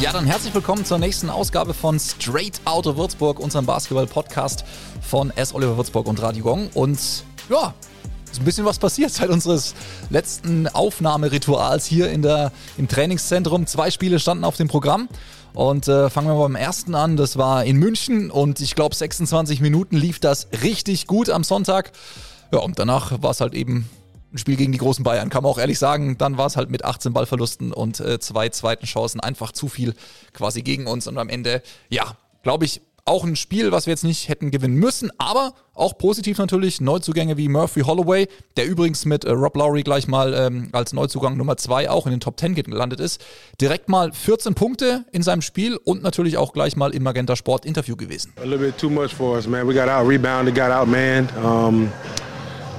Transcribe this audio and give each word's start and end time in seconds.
Ja, 0.00 0.12
dann 0.12 0.26
herzlich 0.26 0.54
willkommen 0.54 0.84
zur 0.84 0.98
nächsten 0.98 1.28
Ausgabe 1.28 1.74
von 1.74 1.98
Straight 1.98 2.60
Out 2.64 2.86
of 2.86 2.96
Würzburg, 2.96 3.40
unserem 3.40 3.66
Basketball-Podcast 3.66 4.64
von 5.02 5.30
S. 5.30 5.52
Oliver 5.52 5.76
Würzburg 5.76 6.06
und 6.06 6.22
Radio 6.22 6.44
Gong. 6.44 6.70
Und 6.72 7.24
ja, 7.50 7.74
ist 8.30 8.38
ein 8.40 8.44
bisschen 8.44 8.64
was 8.64 8.78
passiert 8.78 9.10
seit 9.10 9.28
unseres 9.28 9.74
letzten 10.08 10.68
Aufnahmerituals 10.68 11.84
hier 11.84 12.10
in 12.10 12.22
der, 12.22 12.52
im 12.76 12.86
Trainingszentrum. 12.86 13.66
Zwei 13.66 13.90
Spiele 13.90 14.20
standen 14.20 14.44
auf 14.44 14.56
dem 14.56 14.68
Programm. 14.68 15.08
Und 15.52 15.88
äh, 15.88 16.08
fangen 16.10 16.28
wir 16.28 16.34
mal 16.34 16.42
beim 16.42 16.56
ersten 16.56 16.94
an. 16.94 17.16
Das 17.16 17.36
war 17.36 17.64
in 17.64 17.76
München 17.76 18.30
und 18.30 18.60
ich 18.60 18.76
glaube 18.76 18.94
26 18.94 19.60
Minuten 19.60 19.96
lief 19.96 20.20
das 20.20 20.46
richtig 20.62 21.08
gut 21.08 21.28
am 21.28 21.42
Sonntag. 21.42 21.90
Ja, 22.52 22.60
und 22.60 22.78
danach 22.78 23.20
war 23.20 23.32
es 23.32 23.40
halt 23.40 23.52
eben 23.52 23.90
ein 24.32 24.38
Spiel 24.38 24.56
gegen 24.56 24.72
die 24.72 24.78
großen 24.78 25.04
Bayern, 25.04 25.30
kann 25.30 25.42
man 25.42 25.52
auch 25.52 25.58
ehrlich 25.58 25.78
sagen. 25.78 26.18
Dann 26.18 26.36
war 26.36 26.46
es 26.46 26.56
halt 26.56 26.70
mit 26.70 26.84
18 26.84 27.12
Ballverlusten 27.12 27.72
und 27.72 28.00
äh, 28.00 28.18
zwei 28.20 28.48
zweiten 28.50 28.86
Chancen 28.86 29.20
einfach 29.20 29.52
zu 29.52 29.68
viel 29.68 29.94
quasi 30.32 30.62
gegen 30.62 30.86
uns. 30.86 31.06
Und 31.06 31.18
am 31.18 31.28
Ende, 31.28 31.62
ja, 31.88 32.16
glaube 32.42 32.64
ich, 32.64 32.82
auch 33.08 33.24
ein 33.24 33.36
Spiel, 33.36 33.72
was 33.72 33.86
wir 33.86 33.92
jetzt 33.92 34.04
nicht 34.04 34.28
hätten 34.28 34.50
gewinnen 34.50 34.76
müssen, 34.76 35.10
aber 35.16 35.54
auch 35.74 35.96
positiv 35.96 36.36
natürlich 36.38 36.80
Neuzugänge 36.80 37.38
wie 37.38 37.48
Murphy 37.48 37.80
Holloway, 37.80 38.28
der 38.56 38.66
übrigens 38.66 39.06
mit 39.06 39.24
äh, 39.24 39.30
Rob 39.30 39.56
Lowry 39.56 39.82
gleich 39.82 40.08
mal 40.08 40.34
ähm, 40.34 40.68
als 40.72 40.92
Neuzugang 40.92 41.36
Nummer 41.36 41.56
2 41.56 41.88
auch 41.88 42.06
in 42.06 42.10
den 42.10 42.20
Top 42.20 42.38
10 42.38 42.54
gelandet 42.54 43.00
ist. 43.00 43.24
Direkt 43.60 43.88
mal 43.88 44.12
14 44.12 44.54
Punkte 44.54 45.06
in 45.10 45.22
seinem 45.22 45.40
Spiel 45.40 45.76
und 45.76 46.02
natürlich 46.02 46.36
auch 46.36 46.52
gleich 46.52 46.76
mal 46.76 46.94
im 46.94 47.02
Magenta 47.02 47.34
Sport 47.34 47.64
Interview 47.64 47.96
gewesen. 47.96 48.34
A 48.36 48.42
little 48.42 48.58
bit 48.58 48.76
too 48.76 48.90
much 48.90 49.14
for 49.14 49.36
us, 49.36 49.46
man. 49.46 49.66
We 49.66 49.72
got 49.72 49.88
out 49.88 50.06
rebounded, 50.06 50.54
got 50.54 50.70
out 50.70 50.86
man. 50.86 51.28
Um 51.42 51.90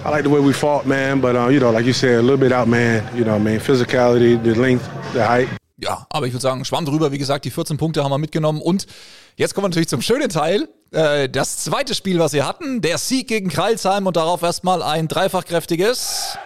I 0.06 0.10
like 0.10 0.24
the 0.24 0.30
way 0.30 0.40
we 0.40 0.54
fought, 0.54 0.86
man, 0.86 1.20
but 1.20 1.36
uh, 1.36 1.50
you 1.50 1.60
know, 1.60 1.72
like 1.72 1.86
you 1.86 1.94
said, 1.94 2.20
a 2.20 2.22
little 2.22 2.38
bit 2.38 2.52
outman. 2.54 3.04
You 3.16 3.26
know, 3.26 3.36
I 3.36 3.40
mean, 3.40 3.60
physicality, 3.60 4.42
the 4.42 4.56
length, 4.56 4.88
the 5.14 5.22
height. 5.22 5.50
Ja, 5.82 6.06
aber 6.10 6.26
ich 6.26 6.34
würde 6.34 6.42
sagen, 6.42 6.66
schwamm 6.66 6.86
drüber. 6.86 7.12
Wie 7.12 7.18
gesagt, 7.18 7.46
die 7.46 7.52
14 7.52 7.78
Punkte 7.78 8.04
haben 8.04 8.12
wir 8.12 8.18
mitgenommen. 8.18 8.62
Und 8.62 8.86
jetzt 9.36 9.54
kommen 9.54 9.66
wir 9.66 9.70
natürlich 9.70 9.90
zum 9.90 10.02
schönen 10.02 10.30
Teil. 10.30 10.68
Äh, 10.92 11.30
das 11.30 11.58
zweite 11.58 11.96
Spiel, 11.96 12.20
was 12.20 12.34
wir 12.34 12.46
hatten, 12.48 12.82
der 12.82 12.98
Sieg 12.98 13.28
gegen 13.28 13.50
Kreilsheim 13.50 14.08
und 14.08 14.16
darauf 14.16 14.42
erstmal 14.42 14.82
ein 14.82 15.08
dreifachkräftiges. 15.08 16.38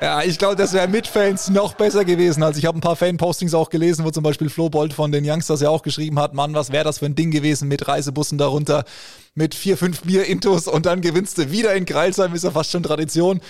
Ja, 0.00 0.22
ich 0.22 0.38
glaube, 0.38 0.54
das 0.54 0.72
wäre 0.72 0.86
mit 0.86 1.08
Fans 1.08 1.50
noch 1.50 1.74
besser 1.74 2.04
gewesen. 2.04 2.44
Also 2.44 2.58
ich 2.58 2.66
habe 2.66 2.78
ein 2.78 2.80
paar 2.80 2.94
Fan-Postings 2.94 3.52
auch 3.52 3.68
gelesen, 3.68 4.04
wo 4.04 4.10
zum 4.12 4.22
Beispiel 4.22 4.48
Flo 4.48 4.70
Bolt 4.70 4.92
von 4.92 5.10
den 5.10 5.28
Youngsters 5.28 5.60
ja 5.60 5.70
auch 5.70 5.82
geschrieben 5.82 6.20
hat, 6.20 6.34
Mann, 6.34 6.54
was 6.54 6.70
wäre 6.70 6.84
das 6.84 7.00
für 7.00 7.06
ein 7.06 7.16
Ding 7.16 7.32
gewesen 7.32 7.66
mit 7.66 7.88
Reisebussen 7.88 8.38
darunter, 8.38 8.84
mit 9.34 9.56
vier, 9.56 9.76
fünf 9.76 10.02
Bier-Intos 10.02 10.68
und 10.68 10.86
dann 10.86 11.00
gewinnst 11.00 11.36
du 11.38 11.50
wieder 11.50 11.74
in 11.74 11.84
Kreilsheim, 11.84 12.32
ist 12.32 12.44
ja 12.44 12.52
fast 12.52 12.70
schon 12.70 12.84
Tradition. 12.84 13.40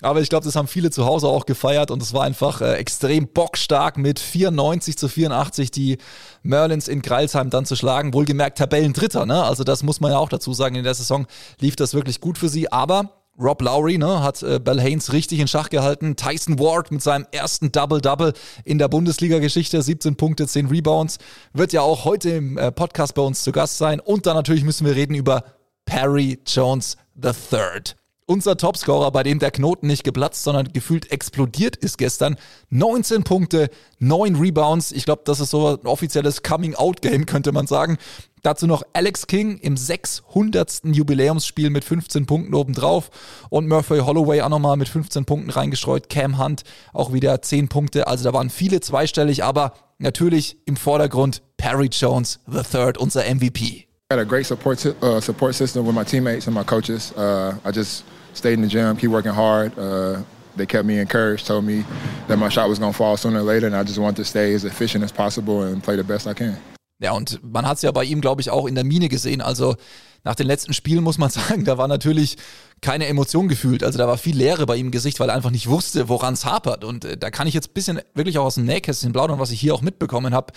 Aber 0.00 0.22
ich 0.22 0.30
glaube, 0.30 0.46
das 0.46 0.56
haben 0.56 0.68
viele 0.68 0.90
zu 0.90 1.04
Hause 1.04 1.26
auch 1.26 1.44
gefeiert 1.44 1.90
und 1.90 2.00
es 2.02 2.14
war 2.14 2.22
einfach 2.22 2.62
äh, 2.62 2.74
extrem 2.74 3.28
bockstark 3.28 3.98
mit 3.98 4.18
94 4.18 4.96
zu 4.96 5.08
84 5.08 5.70
die 5.72 5.98
Merlins 6.42 6.88
in 6.88 7.02
Kreilsheim 7.02 7.50
dann 7.50 7.66
zu 7.66 7.76
schlagen. 7.76 8.14
Wohlgemerkt 8.14 8.56
Tabellendritter, 8.58 9.26
ne? 9.26 9.42
Also 9.42 9.64
das 9.64 9.82
muss 9.82 10.00
man 10.00 10.12
ja 10.12 10.18
auch 10.18 10.28
dazu 10.28 10.54
sagen. 10.54 10.76
In 10.76 10.84
der 10.84 10.94
Saison 10.94 11.26
lief 11.58 11.76
das 11.76 11.94
wirklich 11.94 12.20
gut 12.20 12.38
für 12.38 12.48
sie, 12.48 12.70
aber 12.70 13.10
Rob 13.40 13.62
Lowry 13.62 13.98
ne, 13.98 14.22
hat 14.22 14.42
äh, 14.42 14.58
Bell 14.58 14.80
Haynes 14.80 15.12
richtig 15.12 15.38
in 15.38 15.46
Schach 15.46 15.70
gehalten. 15.70 16.16
Tyson 16.16 16.58
Ward 16.58 16.90
mit 16.90 17.02
seinem 17.02 17.26
ersten 17.30 17.70
Double-Double 17.70 18.32
in 18.64 18.78
der 18.78 18.88
Bundesliga-Geschichte, 18.88 19.80
17 19.80 20.16
Punkte, 20.16 20.48
10 20.48 20.66
Rebounds, 20.66 21.18
wird 21.52 21.72
ja 21.72 21.82
auch 21.82 22.04
heute 22.04 22.30
im 22.30 22.58
äh, 22.58 22.72
Podcast 22.72 23.14
bei 23.14 23.22
uns 23.22 23.44
zu 23.44 23.52
Gast 23.52 23.78
sein. 23.78 24.00
Und 24.00 24.26
dann 24.26 24.34
natürlich 24.34 24.64
müssen 24.64 24.86
wir 24.86 24.96
reden 24.96 25.14
über 25.14 25.44
Perry 25.84 26.40
Jones 26.46 26.96
III. 27.22 27.94
Unser 28.26 28.58
Topscorer, 28.58 29.10
bei 29.10 29.22
dem 29.22 29.38
der 29.38 29.50
Knoten 29.50 29.86
nicht 29.86 30.04
geplatzt, 30.04 30.44
sondern 30.44 30.70
gefühlt 30.72 31.10
explodiert 31.10 31.76
ist 31.76 31.96
gestern. 31.96 32.36
19 32.68 33.24
Punkte, 33.24 33.70
9 34.00 34.36
Rebounds. 34.36 34.92
Ich 34.92 35.06
glaube, 35.06 35.22
das 35.24 35.40
ist 35.40 35.48
so 35.48 35.78
ein 35.78 35.86
offizielles 35.86 36.42
Coming-out-Game, 36.42 37.24
könnte 37.24 37.52
man 37.52 37.66
sagen. 37.66 37.96
Dazu 38.42 38.66
noch 38.66 38.82
Alex 38.92 39.26
King 39.26 39.58
im 39.58 39.76
600. 39.76 40.84
Jubiläumsspiel 40.84 41.70
mit 41.70 41.84
15 41.84 42.26
Punkten 42.26 42.54
obendrauf 42.54 43.10
und 43.50 43.68
Murphy 43.68 43.98
Holloway 43.98 44.42
auch 44.42 44.48
nochmal 44.48 44.76
mit 44.76 44.88
15 44.88 45.24
Punkten 45.24 45.50
reingestreut. 45.50 46.08
Cam 46.08 46.38
Hunt 46.38 46.62
auch 46.92 47.12
wieder 47.12 47.40
10 47.42 47.68
Punkte. 47.68 48.06
Also 48.06 48.24
da 48.24 48.32
waren 48.32 48.50
viele 48.50 48.80
zweistellig, 48.80 49.44
aber 49.44 49.74
natürlich 49.98 50.58
im 50.66 50.76
Vordergrund 50.76 51.42
Perry 51.56 51.88
Jones 51.90 52.40
III, 52.50 52.92
unser 52.98 53.22
MVP. 53.22 53.86
I 54.10 54.14
had 54.14 54.20
a 54.20 54.24
great 54.24 54.46
support, 54.46 54.84
uh, 55.02 55.20
support 55.20 55.54
system 55.54 55.86
with 55.86 55.94
my 55.94 56.04
teammates 56.04 56.46
and 56.46 56.56
my 56.56 56.64
coaches. 56.64 57.12
Uh, 57.14 57.52
I 57.62 57.70
just 57.70 58.04
stayed 58.32 58.54
in 58.54 58.62
the 58.62 58.68
gym, 58.68 58.96
keep 58.96 59.10
working 59.10 59.34
hard. 59.34 59.76
Uh, 59.76 60.22
they 60.56 60.64
kept 60.64 60.86
me 60.86 60.98
encouraged, 60.98 61.46
told 61.46 61.64
me 61.64 61.84
that 62.26 62.38
my 62.38 62.48
shot 62.48 62.68
was 62.68 62.78
going 62.78 62.92
to 62.92 62.96
fall 62.96 63.16
sooner 63.18 63.40
or 63.40 63.42
later, 63.42 63.66
and 63.66 63.76
I 63.76 63.84
just 63.84 63.98
wanted 63.98 64.16
to 64.16 64.24
stay 64.24 64.54
as 64.54 64.64
efficient 64.64 65.04
as 65.04 65.12
possible 65.12 65.62
and 65.62 65.82
play 65.82 65.96
the 65.96 66.04
best 66.04 66.26
I 66.26 66.32
can. 66.32 66.56
Ja, 67.00 67.12
und 67.12 67.40
man 67.44 67.66
hat 67.66 67.76
es 67.76 67.82
ja 67.82 67.92
bei 67.92 68.04
ihm, 68.04 68.20
glaube 68.20 68.40
ich, 68.40 68.50
auch 68.50 68.66
in 68.66 68.74
der 68.74 68.84
Mine 68.84 69.08
gesehen. 69.08 69.40
Also 69.40 69.76
nach 70.24 70.34
den 70.34 70.46
letzten 70.46 70.74
Spielen 70.74 71.04
muss 71.04 71.18
man 71.18 71.30
sagen, 71.30 71.64
da 71.64 71.78
war 71.78 71.88
natürlich 71.88 72.36
keine 72.80 73.06
Emotion 73.06 73.48
gefühlt. 73.48 73.84
Also 73.84 73.98
da 73.98 74.08
war 74.08 74.18
viel 74.18 74.36
Leere 74.36 74.66
bei 74.66 74.76
ihm 74.76 74.86
im 74.86 74.92
Gesicht, 74.92 75.20
weil 75.20 75.30
er 75.30 75.34
einfach 75.34 75.50
nicht 75.50 75.68
wusste, 75.68 76.08
woran 76.08 76.34
es 76.34 76.44
hapert. 76.44 76.84
Und 76.84 77.04
äh, 77.04 77.16
da 77.16 77.30
kann 77.30 77.46
ich 77.46 77.54
jetzt 77.54 77.70
ein 77.70 77.74
bisschen 77.74 78.00
wirklich 78.14 78.38
auch 78.38 78.44
aus 78.44 78.56
dem 78.56 78.64
Nähkästchen 78.64 79.12
plaudern, 79.12 79.38
was 79.38 79.50
ich 79.50 79.60
hier 79.60 79.74
auch 79.74 79.82
mitbekommen 79.82 80.34
habe. 80.34 80.52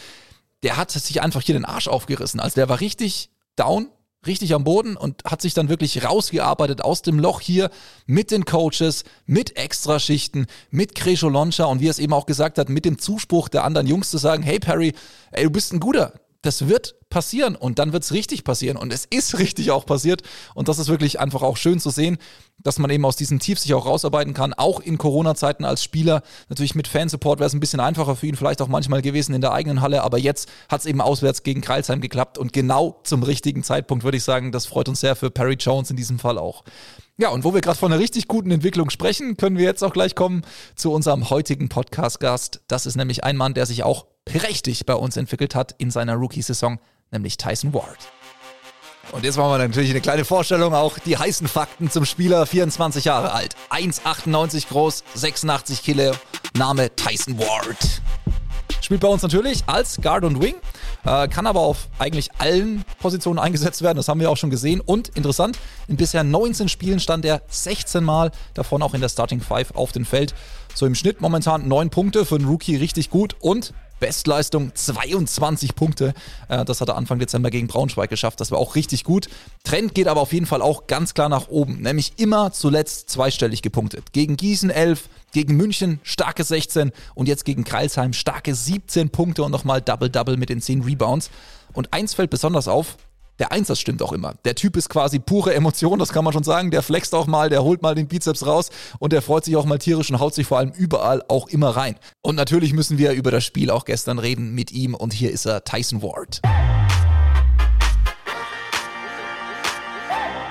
Der 0.64 0.78
hat 0.78 0.92
sich 0.92 1.22
einfach 1.22 1.42
hier 1.42 1.54
den 1.54 1.66
Arsch 1.66 1.88
aufgerissen. 1.88 2.40
Also 2.40 2.56
der 2.56 2.70
war 2.70 2.82
richtig 2.82 3.30
down, 3.56 3.88
richtig 4.26 4.54
am 4.54 4.64
Boden 4.64 4.96
und 4.96 5.24
hat 5.26 5.42
sich 5.42 5.54
dann 5.54 5.70
wirklich 5.70 6.04
rausgearbeitet 6.04 6.82
aus 6.82 7.02
dem 7.02 7.18
Loch 7.18 7.42
hier 7.42 7.72
mit 8.06 8.30
den 8.30 8.46
Coaches, 8.46 9.04
mit 9.26 9.58
Extraschichten, 9.58 10.46
mit 10.70 10.94
Crescio 10.94 11.30
Loncha 11.30 11.66
und 11.66 11.80
wie 11.80 11.88
er 11.88 11.92
es 11.92 12.00
eben 12.00 12.14
auch 12.14 12.28
gesagt 12.28 12.60
hat, 12.60 12.70
mit 12.70 12.86
dem 12.86 13.00
Zuspruch 13.00 13.50
der 13.50 13.64
anderen 13.64 13.88
Jungs 13.88 14.12
zu 14.12 14.20
sagen, 14.20 14.44
hey 14.44 14.60
Perry, 14.60 14.94
ey, 15.32 15.46
du 15.46 15.50
bist 15.50 15.74
ein 15.74 15.80
guter, 15.80 16.14
das 16.42 16.68
wird 16.68 16.96
passieren 17.10 17.56
und 17.56 17.78
dann 17.78 17.94
wird 17.94 18.04
es 18.04 18.14
richtig 18.14 18.44
passieren 18.44 18.78
und 18.78 18.92
es 18.92 19.06
ist 19.06 19.38
richtig 19.38 19.72
auch 19.72 19.86
passiert 19.86 20.24
und 20.56 20.68
das 20.68 20.80
ist 20.80 20.88
wirklich 20.88 21.20
einfach 21.20 21.44
auch 21.44 21.58
schön 21.58 21.80
zu 21.80 21.90
sehen, 21.90 22.18
dass 22.58 22.80
man 22.80 22.90
eben 22.90 23.06
aus 23.06 23.16
diesem 23.16 23.40
Tief 23.40 23.60
sich 23.60 23.74
auch 23.74 23.86
rausarbeiten 23.86 24.34
kann, 24.34 24.54
auch 24.54 24.80
in 24.80 24.98
Corona-Zeiten 24.98 25.66
als 25.66 25.84
Spieler. 25.84 26.22
Natürlich 26.50 26.76
mit 26.76 26.88
Fansupport 26.88 27.40
wäre 27.40 27.48
es 27.48 27.54
ein 27.54 27.60
bisschen 27.60 27.80
einfacher 27.80 28.16
für 28.16 28.28
ihn 28.28 28.36
vielleicht 28.36 28.62
auch 28.62 28.68
manchmal 28.68 29.02
gewesen 29.02 29.34
in 29.34 29.42
der 29.42 29.52
eigenen 29.52 29.82
Halle, 29.82 30.04
aber 30.04 30.18
jetzt 30.18 30.50
hat 30.70 30.82
es 30.82 30.86
eben 30.86 31.02
auswärts 31.02 31.44
gegen 31.44 31.62
Kreilsheim 31.62 32.02
geklappt 32.02 32.38
und 32.38 32.54
genau 32.54 33.00
zum 33.04 33.24
richtigen 33.24 33.64
Zeitpunkt 33.64 34.04
würde 34.04 34.18
ich 34.18 34.24
sagen, 34.24 34.52
das 34.52 34.66
freut 34.66 34.90
uns 34.90 35.00
sehr 35.00 35.16
für 35.16 35.32
Perry 35.32 35.56
Jones 35.56 35.90
in 35.90 35.98
diesem 35.98 36.20
Fall 36.20 36.38
auch. 36.38 36.64
Ja, 37.18 37.30
und 37.30 37.44
wo 37.44 37.54
wir 37.54 37.62
gerade 37.62 37.78
von 37.78 37.92
einer 37.92 38.02
richtig 38.02 38.28
guten 38.28 38.50
Entwicklung 38.50 38.90
sprechen, 38.90 39.38
können 39.38 39.58
wir 39.58 39.66
jetzt 39.66 39.84
auch 39.84 39.94
gleich 39.94 40.16
kommen 40.16 40.44
zu 40.76 40.92
unserem 40.92 41.30
heutigen 41.30 41.70
Podcast-Gast. 41.70 42.62
Das 42.68 42.88
ist 42.88 42.96
nämlich 42.96 43.24
ein 43.24 43.38
Mann, 43.38 43.54
der 43.54 43.68
sich 43.68 43.84
auch 43.84 44.08
prächtig 44.26 44.86
bei 44.86 44.96
uns 44.96 45.18
entwickelt 45.18 45.56
hat 45.56 45.76
in 45.78 45.92
seiner 45.92 46.16
Rookie-Saison, 46.16 46.80
nämlich 47.12 47.38
Tyson 47.38 47.74
Ward. 47.74 47.98
Und 49.12 49.26
jetzt 49.26 49.38
machen 49.38 49.52
wir 49.52 49.58
natürlich 49.58 49.90
eine 49.90 50.00
kleine 50.00 50.24
Vorstellung, 50.24 50.74
auch 50.74 50.98
die 51.00 51.18
heißen 51.18 51.48
Fakten 51.48 51.90
zum 51.90 52.06
Spieler, 52.06 52.46
24 52.46 53.06
Jahre 53.06 53.34
alt, 53.34 53.56
1,98 53.70 54.70
groß, 54.70 55.04
86 55.16 55.84
Kilo, 55.84 56.14
Name 56.58 56.96
Tyson 56.96 57.38
Ward. 57.38 58.02
Spielt 58.80 59.02
bei 59.02 59.08
uns 59.10 59.22
natürlich 59.22 59.64
als 59.68 60.00
Guard 60.02 60.24
und 60.24 60.42
Wing, 60.42 60.56
äh, 61.06 61.28
kann 61.28 61.46
aber 61.46 61.60
auf 61.60 61.90
eigentlich 62.00 62.30
allen 62.38 62.86
Positionen 63.00 63.38
eingesetzt 63.38 63.82
werden, 63.82 63.98
das 63.98 64.08
haben 64.08 64.20
wir 64.20 64.30
auch 64.30 64.38
schon 64.38 64.50
gesehen. 64.50 64.80
Und 64.80 65.10
interessant, 65.10 65.58
in 65.88 65.98
bisher 65.98 66.24
19 66.24 66.70
Spielen 66.70 67.00
stand 67.00 67.26
er 67.26 67.42
16 67.50 68.04
Mal, 68.04 68.32
davon 68.54 68.82
auch 68.82 68.94
in 68.94 69.02
der 69.02 69.10
Starting 69.10 69.42
Five 69.42 69.72
auf 69.76 69.92
dem 69.92 70.06
Feld. 70.06 70.34
So 70.74 70.86
im 70.86 70.96
Schnitt 70.96 71.20
momentan 71.22 71.68
9 71.68 71.90
Punkte 71.90 72.26
für 72.26 72.36
einen 72.36 72.48
Rookie 72.48 72.78
richtig 72.78 73.10
gut 73.10 73.36
und 73.40 73.74
Bestleistung 74.02 74.76
22 74.76 75.76
Punkte. 75.76 76.14
Äh, 76.50 76.66
das 76.66 76.82
hat 76.82 76.90
er 76.90 76.98
Anfang 76.98 77.20
Dezember 77.20 77.50
gegen 77.50 77.68
Braunschweig 77.68 78.10
geschafft. 78.10 78.42
Das 78.42 78.52
war 78.52 78.58
auch 78.58 78.76
richtig 78.76 79.06
gut. 79.06 79.30
Trend 79.64 79.96
geht 79.96 80.10
aber 80.10 80.20
auf 80.20 80.34
jeden 80.34 80.48
Fall 80.48 80.62
auch 80.62 80.88
ganz 80.88 81.14
klar 81.14 81.30
nach 81.30 81.48
oben. 81.48 81.82
Nämlich 81.82 82.14
immer 82.18 82.52
zuletzt 82.52 83.10
zweistellig 83.10 83.62
gepunktet. 83.62 84.12
Gegen 84.12 84.36
Gießen 84.36 84.70
11, 84.70 85.08
gegen 85.32 85.56
München 85.56 86.02
starke 86.04 86.44
16 86.44 86.92
und 87.16 87.28
jetzt 87.28 87.46
gegen 87.46 87.64
Kreilsheim 87.64 88.12
starke 88.12 88.54
17 88.54 89.12
Punkte 89.12 89.44
und 89.44 89.52
nochmal 89.52 89.82
Double-Double 89.82 90.36
mit 90.36 90.50
den 90.50 90.60
10 90.60 90.82
Rebounds. 90.82 91.30
Und 91.74 91.94
eins 91.94 92.16
fällt 92.16 92.32
besonders 92.32 92.68
auf, 92.68 92.98
der 93.42 93.52
Einsatz 93.52 93.80
stimmt 93.80 94.04
auch 94.04 94.12
immer. 94.12 94.36
Der 94.46 94.54
Typ 94.54 94.78
ist 94.78 94.88
quasi 94.88 95.18
pure 95.18 95.56
Emotion, 95.56 95.98
das 95.98 96.14
kann 96.14 96.24
man 96.24 96.32
schon 96.32 96.44
sagen. 96.44 96.70
Der 96.70 96.84
flext 96.84 97.16
auch 97.16 97.26
mal, 97.26 97.50
der 97.50 97.64
holt 97.64 97.82
mal 97.82 97.96
den 97.96 98.08
Bizeps 98.08 98.46
raus 98.46 98.70
und 99.00 99.14
der 99.14 99.24
freut 99.24 99.46
sich 99.46 99.56
auch 99.56 99.66
mal 99.66 99.80
tierisch 99.80 100.12
und 100.12 100.20
haut 100.20 100.36
sich 100.36 100.46
vor 100.46 100.60
allem 100.60 100.70
überall 100.70 101.24
auch 101.28 101.48
immer 101.48 101.70
rein. 101.70 101.96
Und 102.22 102.36
natürlich 102.36 102.72
müssen 102.72 103.00
wir 103.00 103.14
über 103.14 103.32
das 103.32 103.44
Spiel 103.44 103.72
auch 103.72 103.86
gestern 103.86 104.20
reden 104.20 104.54
mit 104.54 104.72
ihm 104.72 104.94
und 104.94 105.12
hier 105.12 105.32
ist 105.32 105.48
er, 105.48 105.64
Tyson 105.64 106.04
Ward. 106.04 106.40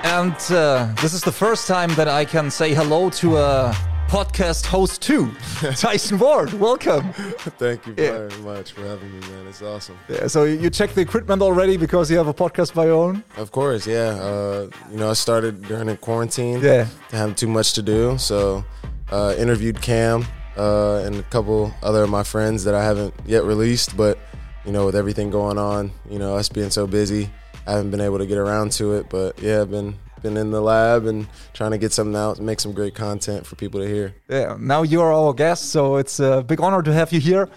And 0.03 0.35
uh, 0.49 0.93
this 1.01 1.13
is 1.13 1.21
the 1.21 1.31
first 1.31 1.67
time 1.67 1.95
that 1.95 2.09
I 2.09 2.25
can 2.25 2.51
say 2.51 2.75
hello 2.75 3.09
to 3.21 3.37
a 3.37 3.73
podcast 4.11 4.65
host 4.65 5.01
too, 5.01 5.31
Tyson 5.77 6.19
Ward. 6.19 6.51
Welcome. 6.51 7.13
Thank 7.57 7.87
you 7.87 7.93
very 7.93 8.29
yeah. 8.29 8.37
much 8.39 8.73
for 8.73 8.81
having 8.81 9.09
me, 9.09 9.25
man. 9.29 9.47
It's 9.47 9.61
awesome. 9.61 9.97
Yeah, 10.09 10.27
so 10.27 10.43
you 10.43 10.69
checked 10.69 10.95
the 10.95 11.01
equipment 11.01 11.41
already 11.41 11.77
because 11.77 12.11
you 12.11 12.17
have 12.17 12.27
a 12.27 12.33
podcast 12.33 12.73
by 12.73 12.87
your 12.87 12.95
own? 12.95 13.23
Of 13.37 13.53
course, 13.53 13.87
yeah. 13.87 14.09
Uh, 14.19 14.69
you 14.91 14.97
know, 14.97 15.11
I 15.11 15.13
started 15.13 15.61
during 15.61 15.87
the 15.87 15.95
quarantine. 15.95 16.59
Yeah. 16.59 16.87
To 17.11 17.15
have 17.15 17.37
too 17.37 17.47
much 17.47 17.71
to 17.73 17.81
do, 17.81 18.17
so 18.17 18.65
uh, 19.13 19.33
interviewed 19.37 19.81
Cam 19.81 20.25
uh, 20.57 21.03
and 21.05 21.15
a 21.15 21.23
couple 21.23 21.73
other 21.81 22.03
of 22.03 22.09
my 22.09 22.23
friends 22.23 22.65
that 22.65 22.75
I 22.75 22.83
haven't 22.83 23.13
yet 23.25 23.45
released, 23.45 23.95
but 23.95 24.19
you 24.65 24.73
know, 24.73 24.85
with 24.85 24.97
everything 24.97 25.29
going 25.29 25.57
on, 25.57 25.89
you 26.09 26.19
know, 26.19 26.35
us 26.35 26.49
being 26.49 26.69
so 26.69 26.85
busy, 26.85 27.29
I 27.65 27.71
haven't 27.71 27.91
been 27.91 28.01
able 28.01 28.17
to 28.17 28.25
get 28.25 28.37
around 28.37 28.73
to 28.73 28.95
it. 28.95 29.09
But 29.09 29.41
yeah, 29.41 29.61
I've 29.61 29.71
been 29.71 29.95
been 30.21 30.37
in 30.37 30.51
the 30.51 30.61
lab 30.61 31.05
and 31.05 31.27
trying 31.53 31.71
to 31.71 31.77
get 31.77 31.91
something 31.91 32.15
out 32.15 32.37
and 32.37 32.45
make 32.45 32.59
some 32.59 32.73
great 32.73 32.95
content 32.95 33.45
for 33.45 33.55
people 33.55 33.79
to 33.81 33.87
hear. 33.87 34.15
Yeah, 34.29 34.57
now 34.59 34.83
you're 34.83 35.13
our 35.13 35.33
guest, 35.33 35.69
so 35.71 35.97
it's 35.97 36.19
a 36.19 36.43
big 36.43 36.61
honor 36.61 36.81
to 36.81 36.93
have 36.93 37.11
you 37.11 37.19
here. 37.19 37.49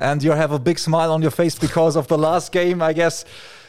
And 0.00 0.22
you 0.22 0.30
have 0.30 0.52
a 0.52 0.58
big 0.60 0.78
smile 0.78 1.12
on 1.12 1.22
your 1.22 1.32
face 1.32 1.58
because 1.58 1.96
of 1.96 2.06
the 2.06 2.16
last 2.16 2.52
game, 2.52 2.80
I 2.80 2.92
guess. 2.92 3.24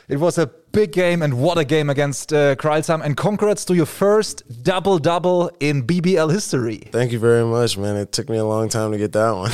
It 0.10 0.20
was 0.20 0.40
a 0.40 0.48
big 0.72 0.92
game, 0.92 1.22
and 1.22 1.40
what 1.40 1.60
a 1.60 1.64
game 1.64 1.88
against 1.88 2.34
uh, 2.34 2.56
Crailsheim. 2.56 3.06
And 3.06 3.16
congrats 3.16 3.64
to 3.66 3.76
your 3.76 3.86
first 3.86 4.64
double 4.64 4.98
double 4.98 5.52
in 5.60 5.86
BBL 5.86 6.32
history. 6.32 6.78
Thank 6.92 7.12
you 7.12 7.20
very 7.20 7.46
much, 7.46 7.78
man. 7.78 7.96
It 7.96 8.12
took 8.12 8.28
me 8.28 8.38
a 8.38 8.46
long 8.46 8.70
time 8.70 8.92
to 8.92 8.98
get 8.98 9.12
that 9.12 9.32
one. 9.32 9.52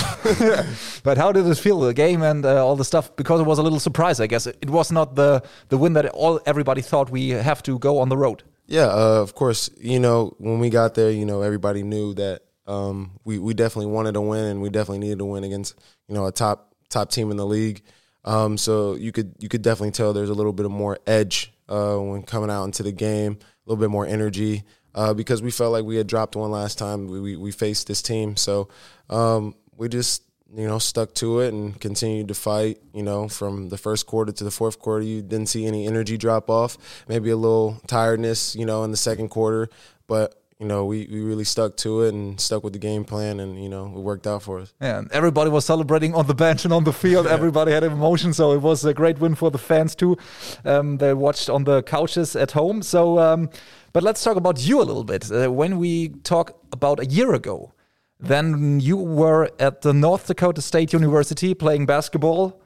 but 1.03 1.17
how 1.17 1.33
did 1.33 1.45
it 1.45 1.57
feel, 1.57 1.81
the 1.81 1.93
game 1.93 2.21
and 2.21 2.45
uh, 2.45 2.65
all 2.65 2.77
the 2.77 2.85
stuff? 2.85 3.13
Because 3.17 3.41
it 3.41 3.43
was 3.43 3.59
a 3.59 3.63
little 3.63 3.81
surprise, 3.81 4.21
I 4.21 4.27
guess. 4.27 4.47
It, 4.47 4.57
it 4.61 4.69
was 4.69 4.93
not 4.93 5.15
the 5.15 5.43
the 5.67 5.77
win 5.77 5.91
that 5.93 6.05
all 6.07 6.39
everybody 6.45 6.81
thought 6.81 7.09
we 7.09 7.29
have 7.29 7.61
to 7.63 7.77
go 7.77 7.99
on 7.99 8.07
the 8.07 8.17
road. 8.17 8.43
Yeah, 8.67 8.87
uh, 8.87 9.21
of 9.21 9.35
course. 9.35 9.69
You 9.77 9.99
know, 9.99 10.33
when 10.37 10.59
we 10.59 10.69
got 10.69 10.95
there, 10.95 11.11
you 11.11 11.25
know, 11.25 11.41
everybody 11.41 11.83
knew 11.83 12.13
that 12.15 12.41
um, 12.67 13.11
we 13.23 13.37
we 13.39 13.53
definitely 13.53 13.91
wanted 13.91 14.13
to 14.13 14.21
win, 14.21 14.45
and 14.45 14.61
we 14.61 14.69
definitely 14.69 14.99
needed 14.99 15.19
to 15.19 15.25
win 15.25 15.43
against 15.43 15.75
you 16.07 16.15
know 16.15 16.25
a 16.25 16.31
top 16.31 16.73
top 16.89 17.11
team 17.11 17.31
in 17.31 17.37
the 17.37 17.45
league. 17.45 17.81
Um, 18.23 18.57
so 18.57 18.95
you 18.95 19.11
could 19.11 19.35
you 19.39 19.49
could 19.49 19.61
definitely 19.61 19.91
tell 19.91 20.13
there's 20.13 20.29
a 20.29 20.33
little 20.33 20.53
bit 20.53 20.65
of 20.65 20.71
more 20.71 20.97
edge 21.05 21.53
uh, 21.69 21.97
when 21.97 22.23
coming 22.23 22.49
out 22.49 22.65
into 22.65 22.81
the 22.83 22.91
game, 22.91 23.33
a 23.33 23.69
little 23.69 23.79
bit 23.79 23.91
more 23.91 24.05
energy 24.05 24.63
uh, 24.95 25.13
because 25.13 25.41
we 25.41 25.51
felt 25.51 25.71
like 25.71 25.85
we 25.85 25.97
had 25.97 26.07
dropped 26.07 26.35
one 26.35 26.49
last 26.51 26.79
time 26.79 27.07
we 27.07 27.19
we, 27.19 27.35
we 27.35 27.51
faced 27.51 27.87
this 27.87 28.01
team. 28.01 28.35
So 28.35 28.69
um, 29.09 29.53
we 29.77 29.89
just 29.89 30.23
you 30.53 30.67
know 30.67 30.79
stuck 30.79 31.13
to 31.15 31.39
it 31.39 31.53
and 31.53 31.79
continued 31.79 32.27
to 32.27 32.33
fight. 32.33 32.79
You 32.93 33.03
know, 33.03 33.27
from 33.27 33.69
the 33.69 33.77
first 33.77 34.05
quarter 34.05 34.31
to 34.31 34.43
the 34.43 34.51
fourth 34.51 34.79
quarter, 34.79 35.03
you 35.03 35.21
didn't 35.21 35.47
see 35.47 35.65
any 35.65 35.87
energy 35.87 36.17
drop 36.17 36.49
off. 36.49 36.77
Maybe 37.07 37.29
a 37.29 37.37
little 37.37 37.81
tiredness, 37.87 38.55
you 38.55 38.65
know, 38.65 38.83
in 38.83 38.91
the 38.91 38.97
second 38.97 39.29
quarter, 39.29 39.69
but 40.07 40.41
you 40.59 40.67
know, 40.67 40.85
we, 40.85 41.05
we 41.11 41.19
really 41.19 41.43
stuck 41.43 41.75
to 41.77 42.03
it 42.03 42.13
and 42.13 42.39
stuck 42.39 42.63
with 42.63 42.71
the 42.71 42.79
game 42.79 43.03
plan, 43.03 43.41
and 43.41 43.61
you 43.61 43.67
know, 43.67 43.87
it 43.87 43.99
worked 43.99 44.25
out 44.25 44.41
for 44.41 44.59
us. 44.59 44.73
Yeah, 44.81 44.99
and 44.99 45.11
everybody 45.11 45.49
was 45.49 45.65
celebrating 45.65 46.15
on 46.15 46.27
the 46.27 46.33
bench 46.33 46.63
and 46.63 46.73
on 46.73 46.85
the 46.85 46.93
field. 46.93 47.27
everybody 47.39 47.73
had 47.73 47.83
emotion, 47.83 48.33
so 48.33 48.53
it 48.53 48.61
was 48.61 48.85
a 48.85 48.93
great 48.93 49.19
win 49.19 49.35
for 49.35 49.51
the 49.51 49.57
fans 49.57 49.95
too. 49.95 50.17
Um, 50.63 50.97
they 50.97 51.13
watched 51.13 51.49
on 51.49 51.65
the 51.65 51.83
couches 51.83 52.37
at 52.37 52.51
home. 52.51 52.83
So, 52.83 53.19
um, 53.19 53.49
but 53.91 54.03
let's 54.03 54.23
talk 54.23 54.37
about 54.37 54.65
you 54.65 54.81
a 54.81 54.83
little 54.83 55.03
bit. 55.03 55.29
Uh, 55.29 55.51
when 55.51 55.77
we 55.77 56.09
talk 56.23 56.57
about 56.71 57.01
a 57.01 57.05
year 57.05 57.33
ago, 57.33 57.73
then 58.27 58.79
you 58.79 58.97
were 58.97 59.49
at 59.59 59.81
the 59.81 59.93
North 59.93 60.27
Dakota 60.27 60.61
State 60.61 60.93
University 60.93 61.53
playing 61.53 61.85
basketball. 61.85 62.61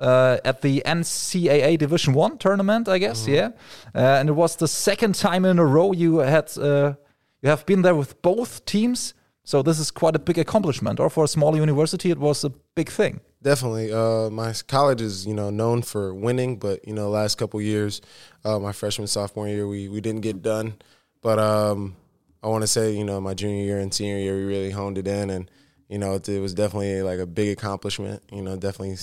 Uh, 0.00 0.38
at 0.44 0.60
the 0.60 0.82
NCAA 0.84 1.78
Division 1.78 2.14
One 2.14 2.36
tournament, 2.36 2.88
I 2.88 2.98
guess, 2.98 3.20
mm 3.20 3.26
-hmm. 3.26 3.34
yeah, 3.34 3.50
uh, 3.94 4.20
and 4.20 4.28
it 4.28 4.34
was 4.34 4.56
the 4.56 4.66
second 4.66 5.14
time 5.18 5.48
in 5.50 5.58
a 5.58 5.64
row 5.64 5.94
you 5.94 6.18
had 6.18 6.56
uh, 6.58 6.94
you 7.42 7.50
have 7.50 7.64
been 7.64 7.82
there 7.82 7.94
with 7.94 8.22
both 8.22 8.64
teams, 8.64 9.14
so 9.44 9.62
this 9.62 9.78
is 9.78 9.90
quite 9.90 10.16
a 10.16 10.18
big 10.18 10.38
accomplishment. 10.38 10.98
Or 10.98 11.10
for 11.10 11.24
a 11.24 11.28
small 11.28 11.54
university, 11.56 12.10
it 12.10 12.18
was 12.18 12.44
a 12.44 12.50
big 12.74 12.88
thing. 12.88 13.20
Definitely. 13.42 13.92
Uh, 13.92 14.30
my 14.30 14.54
college 14.66 15.02
is 15.02 15.26
you 15.26 15.34
know 15.34 15.50
known 15.50 15.82
for 15.82 16.14
winning, 16.14 16.58
but 16.58 16.86
you 16.86 16.94
know 16.94 17.10
last 17.10 17.36
couple 17.38 17.60
years, 17.60 18.00
uh, 18.44 18.58
my 18.58 18.72
freshman 18.72 19.06
sophomore 19.06 19.46
year, 19.46 19.68
we 19.68 19.88
we 19.88 20.00
didn't 20.00 20.22
get 20.22 20.42
done. 20.42 20.72
But 21.20 21.38
um, 21.38 21.96
I 22.44 22.48
want 22.48 22.62
to 22.62 22.68
say 22.68 22.92
you 22.92 23.04
know 23.04 23.20
my 23.20 23.32
junior 23.32 23.64
year 23.64 23.78
and 23.78 23.92
senior 23.92 24.18
year, 24.18 24.36
we 24.36 24.44
really 24.44 24.70
honed 24.70 24.98
it 24.98 25.08
in, 25.08 25.30
and 25.30 25.50
you 25.88 25.98
know 25.98 26.14
it, 26.14 26.28
it 26.28 26.40
was 26.40 26.52
definitely 26.52 27.02
like 27.02 27.18
a 27.18 27.26
big 27.26 27.56
accomplishment. 27.56 28.22
You 28.30 28.42
know, 28.42 28.56
definitely 28.56 28.96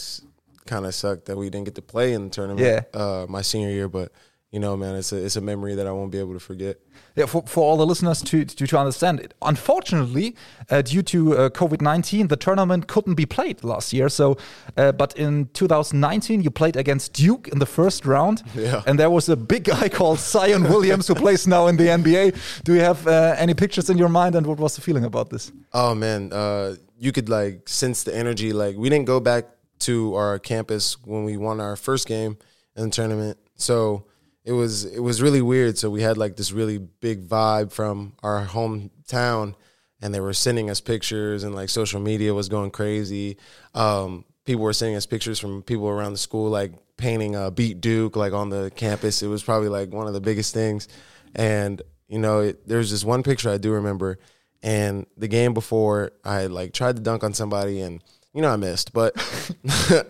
kind 0.67 0.85
of 0.85 0.93
sucked 0.93 1.25
that 1.25 1.35
we 1.35 1.49
didn't 1.49 1.65
get 1.65 1.75
to 1.75 1.81
play 1.81 2.13
in 2.13 2.25
the 2.25 2.29
tournament. 2.29 2.85
Yeah. 2.93 2.99
Uh, 2.99 3.25
my 3.27 3.41
senior 3.41 3.71
year, 3.71 3.89
but 3.89 4.11
you 4.51 4.59
know, 4.59 4.75
man, 4.75 4.95
it's 4.95 5.13
a 5.13 5.15
it's 5.15 5.38
a 5.38 5.42
memory 5.42 5.75
that 5.75 5.88
I 5.88 5.94
won't 5.94 6.12
be 6.12 6.19
able 6.19 6.33
to 6.33 6.39
forget. 6.39 6.77
Yeah, 7.15 7.25
for, 7.25 7.44
for 7.48 7.63
all 7.63 7.77
the 7.77 7.86
listeners 7.86 8.21
to 8.24 8.44
to, 8.44 8.68
to 8.68 8.77
understand 8.77 9.21
it. 9.21 9.33
Unfortunately, 9.42 10.36
uh, 10.69 10.81
due 10.81 11.01
to 11.03 11.38
uh, 11.38 11.50
COVID 11.50 11.81
nineteen, 11.81 12.27
the 12.27 12.36
tournament 12.36 12.88
couldn't 12.88 13.15
be 13.15 13.25
played 13.25 13.63
last 13.63 13.94
year. 13.94 14.09
So, 14.09 14.36
uh, 14.75 14.92
but 14.92 15.15
in 15.15 15.50
2019, 15.53 16.42
you 16.42 16.51
played 16.51 16.75
against 16.75 17.13
Duke 17.13 17.48
in 17.48 17.59
the 17.59 17.65
first 17.65 18.06
round, 18.06 18.44
yeah. 18.53 18.83
and 18.86 19.00
there 19.00 19.09
was 19.09 19.30
a 19.30 19.38
big 19.38 19.63
guy 19.63 19.88
called 19.98 20.19
Zion 20.19 20.63
Williams 20.63 21.07
who 21.07 21.15
plays 21.15 21.48
now 21.48 21.68
in 21.68 21.77
the 21.77 21.88
NBA. 21.88 22.63
Do 22.65 22.74
you 22.74 22.81
have 22.81 23.07
uh, 23.07 23.36
any 23.38 23.53
pictures 23.53 23.89
in 23.89 23.98
your 23.98 24.09
mind, 24.09 24.36
and 24.36 24.45
what 24.45 24.59
was 24.59 24.75
the 24.75 24.81
feeling 24.81 25.06
about 25.06 25.30
this? 25.30 25.53
Oh 25.71 25.95
man, 25.95 26.33
uh, 26.33 26.75
you 27.00 27.13
could 27.13 27.30
like 27.30 27.69
sense 27.69 28.03
the 28.03 28.13
energy. 28.13 28.51
Like 28.51 28.75
we 28.75 28.89
didn't 28.89 29.06
go 29.06 29.21
back 29.21 29.45
to 29.80 30.13
our 30.15 30.39
campus 30.39 30.98
when 31.06 31.24
we 31.24 31.38
won 31.38 31.62
our 31.62 31.77
first 31.77 32.06
game 32.06 32.38
in 32.75 32.83
the 32.83 32.89
tournament, 32.89 33.38
so 33.56 34.03
it 34.43 34.53
was 34.53 34.85
it 34.85 34.99
was 34.99 35.21
really 35.21 35.41
weird. 35.41 35.77
So 35.77 35.89
we 35.89 36.01
had 36.01 36.17
like 36.17 36.35
this 36.35 36.51
really 36.51 36.77
big 36.77 37.27
vibe 37.27 37.71
from 37.71 38.13
our 38.23 38.45
hometown, 38.45 39.55
and 40.01 40.13
they 40.13 40.19
were 40.19 40.33
sending 40.33 40.69
us 40.69 40.81
pictures, 40.81 41.43
and 41.43 41.53
like 41.53 41.69
social 41.69 41.99
media 41.99 42.33
was 42.33 42.49
going 42.49 42.71
crazy. 42.71 43.38
Um, 43.73 44.25
people 44.45 44.63
were 44.63 44.73
sending 44.73 44.95
us 44.95 45.05
pictures 45.05 45.39
from 45.39 45.61
people 45.61 45.88
around 45.88 46.13
the 46.13 46.17
school, 46.17 46.49
like 46.49 46.73
painting 46.97 47.35
a 47.35 47.51
beat 47.51 47.81
Duke 47.81 48.15
like 48.15 48.33
on 48.33 48.49
the 48.49 48.71
campus. 48.75 49.21
It 49.21 49.27
was 49.27 49.43
probably 49.43 49.69
like 49.69 49.93
one 49.93 50.07
of 50.07 50.13
the 50.13 50.21
biggest 50.21 50.53
things, 50.53 50.88
and 51.35 51.81
you 52.07 52.19
know, 52.19 52.39
it, 52.41 52.67
there's 52.67 52.91
this 52.91 53.05
one 53.05 53.23
picture 53.23 53.49
I 53.49 53.57
do 53.57 53.71
remember, 53.71 54.17
and 54.63 55.05
the 55.17 55.27
game 55.27 55.53
before 55.53 56.11
I 56.25 56.47
like 56.47 56.73
tried 56.73 56.95
to 56.95 57.01
dunk 57.01 57.23
on 57.23 57.35
somebody, 57.35 57.81
and 57.81 58.03
you 58.33 58.41
know 58.41 58.49
I 58.49 58.55
missed, 58.55 58.91
but 58.91 59.15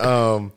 um, 0.00 0.52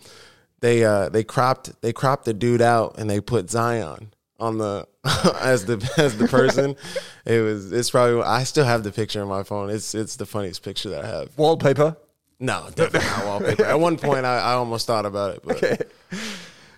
they 0.66 0.84
uh, 0.84 1.10
they 1.10 1.24
cropped 1.24 1.80
they 1.82 1.94
cropped 1.94 2.26
the 2.26 2.34
dude 2.34 2.62
out 2.62 2.98
and 2.98 3.08
they 3.08 3.22
put 3.22 3.52
Zion 3.52 4.12
on 4.40 4.58
the 4.58 4.88
as 5.40 5.66
the 5.66 5.78
as 5.98 6.18
the 6.18 6.28
person. 6.28 6.76
it 7.26 7.40
was 7.42 7.72
it's 7.72 7.92
probably 7.92 8.24
I 8.24 8.44
still 8.46 8.66
have 8.66 8.84
the 8.84 8.92
picture 8.92 9.22
on 9.22 9.28
my 9.28 9.44
phone. 9.44 9.70
It's 9.70 9.94
it's 9.94 10.16
the 10.16 10.26
funniest 10.26 10.64
picture 10.64 10.90
that 10.90 11.06
I 11.06 11.08
have. 11.08 11.38
Wallpaper. 11.38 11.98
No, 12.40 12.68
definitely 12.74 13.08
not 13.10 13.26
wallpaper. 13.26 13.64
At 13.64 13.80
one 13.80 13.98
point, 13.98 14.26
I, 14.26 14.40
I 14.40 14.54
almost 14.54 14.88
thought 14.88 15.06
about 15.06 15.36
it. 15.36 15.44
But. 15.44 15.64
Okay. 15.64 15.78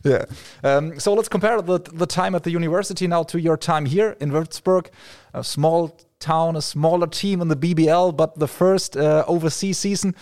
Yeah. 0.04 0.26
Um, 0.64 1.00
so 1.00 1.14
let's 1.14 1.28
compare 1.28 1.62
the 1.62 1.80
the 1.80 2.06
time 2.06 2.36
at 2.36 2.44
the 2.44 2.52
university 2.52 3.08
now 3.08 3.24
to 3.24 3.40
your 3.40 3.58
time 3.58 3.86
here 3.86 4.16
in 4.20 4.32
Würzburg, 4.32 4.88
a 5.34 5.44
small 5.44 5.98
town, 6.20 6.56
a 6.56 6.62
smaller 6.62 7.08
team 7.08 7.42
in 7.42 7.48
the 7.48 7.56
BBL, 7.56 8.16
but 8.16 8.38
the 8.40 8.48
first 8.48 8.96
uh, 8.96 9.24
overseas 9.28 9.78
season. 9.78 10.16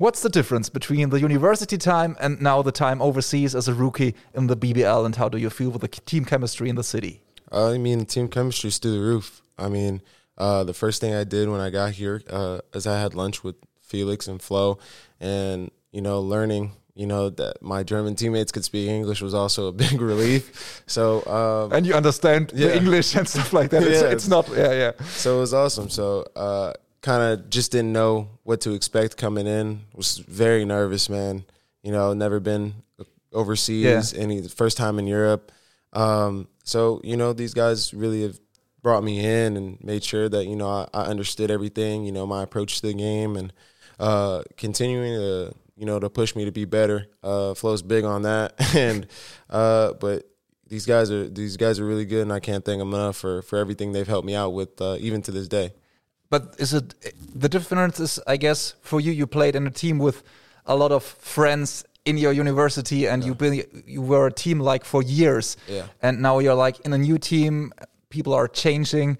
What's 0.00 0.22
the 0.22 0.30
difference 0.30 0.70
between 0.70 1.10
the 1.10 1.20
university 1.20 1.76
time 1.76 2.16
and 2.18 2.40
now 2.40 2.62
the 2.62 2.72
time 2.72 3.02
overseas 3.02 3.54
as 3.54 3.68
a 3.68 3.74
rookie 3.74 4.14
in 4.32 4.46
the 4.46 4.56
BBL, 4.56 5.04
and 5.04 5.14
how 5.14 5.28
do 5.28 5.36
you 5.36 5.50
feel 5.50 5.68
with 5.68 5.82
the 5.82 5.88
team 5.88 6.24
chemistry 6.24 6.70
in 6.70 6.76
the 6.76 6.82
city? 6.82 7.20
I 7.52 7.76
mean, 7.76 8.06
team 8.06 8.28
chemistry 8.28 8.68
is 8.68 8.78
through 8.78 8.92
the 8.94 9.00
roof. 9.00 9.42
I 9.58 9.68
mean, 9.68 10.00
uh, 10.38 10.64
the 10.64 10.72
first 10.72 11.02
thing 11.02 11.12
I 11.12 11.24
did 11.24 11.50
when 11.50 11.60
I 11.60 11.68
got 11.68 11.92
here 11.92 12.22
uh, 12.30 12.60
is 12.72 12.86
I 12.86 12.98
had 12.98 13.14
lunch 13.14 13.44
with 13.44 13.56
Felix 13.82 14.26
and 14.26 14.40
Flo, 14.40 14.78
and 15.20 15.70
you 15.92 16.00
know, 16.00 16.22
learning 16.22 16.72
you 16.94 17.06
know 17.06 17.28
that 17.28 17.60
my 17.60 17.82
German 17.82 18.14
teammates 18.14 18.52
could 18.52 18.64
speak 18.64 18.88
English 18.88 19.20
was 19.20 19.34
also 19.34 19.66
a 19.66 19.72
big 19.84 20.00
relief. 20.00 20.82
So 20.86 21.26
um, 21.26 21.72
and 21.76 21.86
you 21.86 21.92
understand 21.92 22.52
yeah. 22.54 22.68
the 22.68 22.76
English 22.78 23.14
and 23.16 23.28
stuff 23.28 23.52
like 23.52 23.68
that. 23.68 23.82
It's, 23.82 24.00
yeah, 24.00 24.06
it's, 24.06 24.24
it's 24.24 24.28
not 24.28 24.48
yeah 24.48 24.72
yeah. 24.72 24.92
So 25.08 25.36
it 25.36 25.40
was 25.40 25.52
awesome. 25.52 25.90
So 25.90 26.24
uh, 26.34 26.72
kind 27.02 27.22
of 27.22 27.50
just 27.50 27.72
didn't 27.72 27.92
know 27.92 28.28
what 28.42 28.60
to 28.62 28.72
expect 28.72 29.16
coming 29.16 29.46
in. 29.46 29.82
Was 29.94 30.18
very 30.18 30.64
nervous, 30.64 31.08
man. 31.08 31.44
You 31.82 31.92
know, 31.92 32.12
never 32.12 32.40
been 32.40 32.74
overseas. 33.32 34.12
Yeah. 34.12 34.20
Any 34.20 34.46
first 34.48 34.76
time 34.76 34.98
in 34.98 35.06
Europe. 35.06 35.52
Um, 35.92 36.48
so 36.64 37.00
you 37.02 37.16
know, 37.16 37.32
these 37.32 37.54
guys 37.54 37.94
really 37.94 38.22
have 38.22 38.38
brought 38.82 39.04
me 39.04 39.24
in 39.24 39.56
and 39.56 39.82
made 39.82 40.02
sure 40.02 40.28
that 40.28 40.46
you 40.46 40.56
know 40.56 40.68
I, 40.68 40.88
I 40.94 41.02
understood 41.04 41.50
everything. 41.50 42.04
You 42.04 42.12
know, 42.12 42.26
my 42.26 42.42
approach 42.42 42.80
to 42.80 42.86
the 42.88 42.94
game 42.94 43.36
and 43.36 43.52
uh, 43.98 44.42
continuing 44.56 45.12
to 45.14 45.54
you 45.76 45.86
know 45.86 45.98
to 45.98 46.10
push 46.10 46.36
me 46.36 46.44
to 46.44 46.52
be 46.52 46.64
better. 46.64 47.06
Uh, 47.22 47.54
Flo's 47.54 47.82
big 47.82 48.04
on 48.04 48.22
that, 48.22 48.54
and 48.76 49.06
uh, 49.48 49.94
but 49.94 50.24
these 50.68 50.86
guys 50.86 51.10
are 51.10 51.28
these 51.28 51.56
guys 51.56 51.80
are 51.80 51.86
really 51.86 52.04
good, 52.04 52.22
and 52.22 52.32
I 52.32 52.40
can't 52.40 52.64
thank 52.64 52.78
them 52.78 52.94
enough 52.94 53.16
for 53.16 53.42
for 53.42 53.58
everything 53.58 53.92
they've 53.92 54.06
helped 54.06 54.26
me 54.26 54.34
out 54.34 54.50
with, 54.50 54.80
uh, 54.80 54.96
even 55.00 55.22
to 55.22 55.32
this 55.32 55.48
day. 55.48 55.72
But 56.30 56.54
is 56.58 56.72
it 56.72 56.94
the 57.34 57.48
difference? 57.48 58.00
Is 58.00 58.20
I 58.26 58.36
guess 58.36 58.74
for 58.82 59.00
you, 59.00 59.12
you 59.12 59.26
played 59.26 59.56
in 59.56 59.66
a 59.66 59.70
team 59.70 59.98
with 59.98 60.22
a 60.64 60.76
lot 60.76 60.92
of 60.92 61.02
friends 61.02 61.84
in 62.04 62.16
your 62.16 62.32
university, 62.32 63.06
and 63.06 63.22
yeah. 63.22 63.28
you 63.28 63.34
been 63.34 63.82
you 63.86 64.00
were 64.00 64.26
a 64.26 64.32
team 64.32 64.60
like 64.60 64.84
for 64.84 65.02
years. 65.02 65.56
Yeah. 65.66 65.86
And 66.00 66.22
now 66.22 66.38
you're 66.38 66.54
like 66.54 66.80
in 66.80 66.92
a 66.92 66.98
new 66.98 67.18
team. 67.18 67.72
People 68.08 68.32
are 68.32 68.48
changing. 68.48 69.18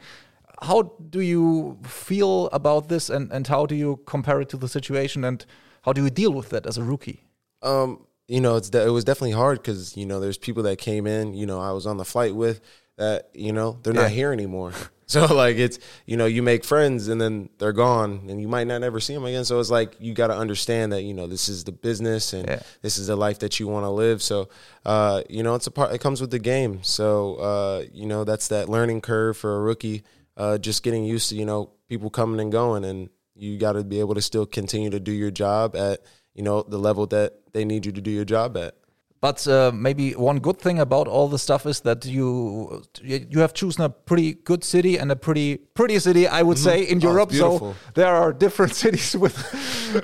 How 0.63 0.93
do 1.11 1.21
you 1.21 1.79
feel 1.83 2.49
about 2.53 2.89
this, 2.89 3.11
and 3.11 3.33
and 3.33 3.47
how 3.47 3.67
do 3.67 3.75
you 3.75 4.01
compare 4.07 4.41
it 4.41 4.49
to 4.51 4.57
the 4.57 4.69
situation, 4.69 5.25
and 5.25 5.45
how 5.83 5.93
do 5.93 6.03
you 6.05 6.11
deal 6.11 6.33
with 6.33 6.51
that 6.51 6.67
as 6.67 6.79
a 6.79 6.85
rookie? 6.85 7.25
Um, 7.63 8.07
you 8.29 8.41
know, 8.41 8.57
it's 8.57 8.71
it 8.71 8.93
was 8.93 9.05
definitely 9.05 9.33
hard 9.33 9.59
because 9.59 9.97
you 9.97 10.07
know 10.07 10.21
there's 10.21 10.39
people 10.39 10.63
that 10.63 10.79
came 10.79 11.07
in. 11.07 11.35
You 11.35 11.47
know, 11.47 11.61
I 11.61 11.73
was 11.73 11.87
on 11.87 11.97
the 11.97 12.05
flight 12.05 12.35
with 12.35 12.61
that. 12.97 13.31
You 13.35 13.53
know, 13.53 13.79
they're 13.83 13.95
yeah. 13.95 14.03
not 14.03 14.11
here 14.11 14.33
anymore. 14.33 14.73
So 15.21 15.27
like 15.27 15.57
it's 15.57 15.79
you 16.07 16.17
know 16.17 16.27
you 16.27 16.41
make 16.41 16.65
friends 16.65 17.09
and 17.09 17.21
then 17.21 17.49
they're 17.59 17.73
gone 17.73 18.27
and 18.29 18.41
you 18.41 18.47
might 18.47 18.69
not 18.69 18.85
ever 18.85 19.01
see 19.01 19.13
them 19.15 19.25
again. 19.25 19.45
So 19.45 19.59
it's 19.59 19.71
like 19.71 19.97
you 19.99 20.15
got 20.15 20.29
to 20.29 20.37
understand 20.37 20.93
that 20.93 21.03
you 21.03 21.15
know 21.15 21.27
this 21.27 21.49
is 21.49 21.65
the 21.65 21.73
business 21.73 22.33
and 22.33 22.47
Yeah. 22.49 22.63
this 22.83 22.97
is 22.97 23.09
the 23.09 23.17
life 23.17 23.41
that 23.41 23.59
you 23.59 23.67
want 23.67 23.85
to 23.87 23.91
live. 23.91 24.23
So 24.23 24.49
uh, 24.87 25.23
you 25.29 25.43
know 25.43 25.57
it's 25.57 25.67
a 25.67 25.71
part. 25.73 25.93
It 25.93 26.01
comes 26.01 26.21
with 26.21 26.31
the 26.31 26.39
game. 26.39 26.83
So 26.83 27.35
uh, 27.37 27.85
you 27.93 28.07
know 28.07 28.23
that's 28.25 28.47
that 28.49 28.69
learning 28.69 29.01
curve 29.01 29.37
for 29.37 29.57
a 29.57 29.61
rookie. 29.61 30.05
Uh, 30.37 30.59
just 30.59 30.83
getting 30.85 31.05
used 31.05 31.29
to 31.31 31.35
you 31.35 31.45
know 31.45 31.71
people 31.89 32.09
coming 32.11 32.39
and 32.41 32.53
going, 32.53 32.85
and 32.85 33.09
you 33.35 33.59
got 33.59 33.73
to 33.73 33.83
be 33.83 33.99
able 33.99 34.15
to 34.15 34.23
still 34.23 34.47
continue 34.47 34.91
to 34.91 35.01
do 35.01 35.13
your 35.13 35.33
job 35.33 35.75
at 35.75 36.01
you 36.35 36.45
know 36.45 36.63
the 36.63 36.79
level 36.79 37.07
that 37.09 37.53
they 37.53 37.65
need 37.65 37.85
you 37.85 37.91
to 37.93 38.01
do 38.01 38.11
your 38.13 38.25
job 38.25 38.57
at. 38.57 38.77
But 39.23 39.47
uh, 39.47 39.71
maybe 39.75 40.13
one 40.13 40.39
good 40.41 40.59
thing 40.59 40.79
about 40.81 41.07
all 41.07 41.29
the 41.29 41.39
stuff 41.39 41.67
is 41.67 41.81
that 41.81 42.07
you 42.07 42.83
you 43.03 43.41
have 43.41 43.53
chosen 43.53 43.85
a 43.85 43.91
pretty 43.91 44.33
good 44.45 44.65
city 44.65 44.97
and 44.99 45.13
a 45.13 45.17
pretty 45.17 45.59
pretty 45.75 45.99
city, 45.99 46.27
I 46.27 46.41
would 46.43 46.57
say, 46.59 46.83
in 46.85 46.99
Oh, 47.05 47.09
Europe. 47.11 47.33
So 47.33 47.75
there 47.95 48.15
are 48.15 48.33
different 48.33 48.75
cities 48.85 49.15
with 49.15 49.37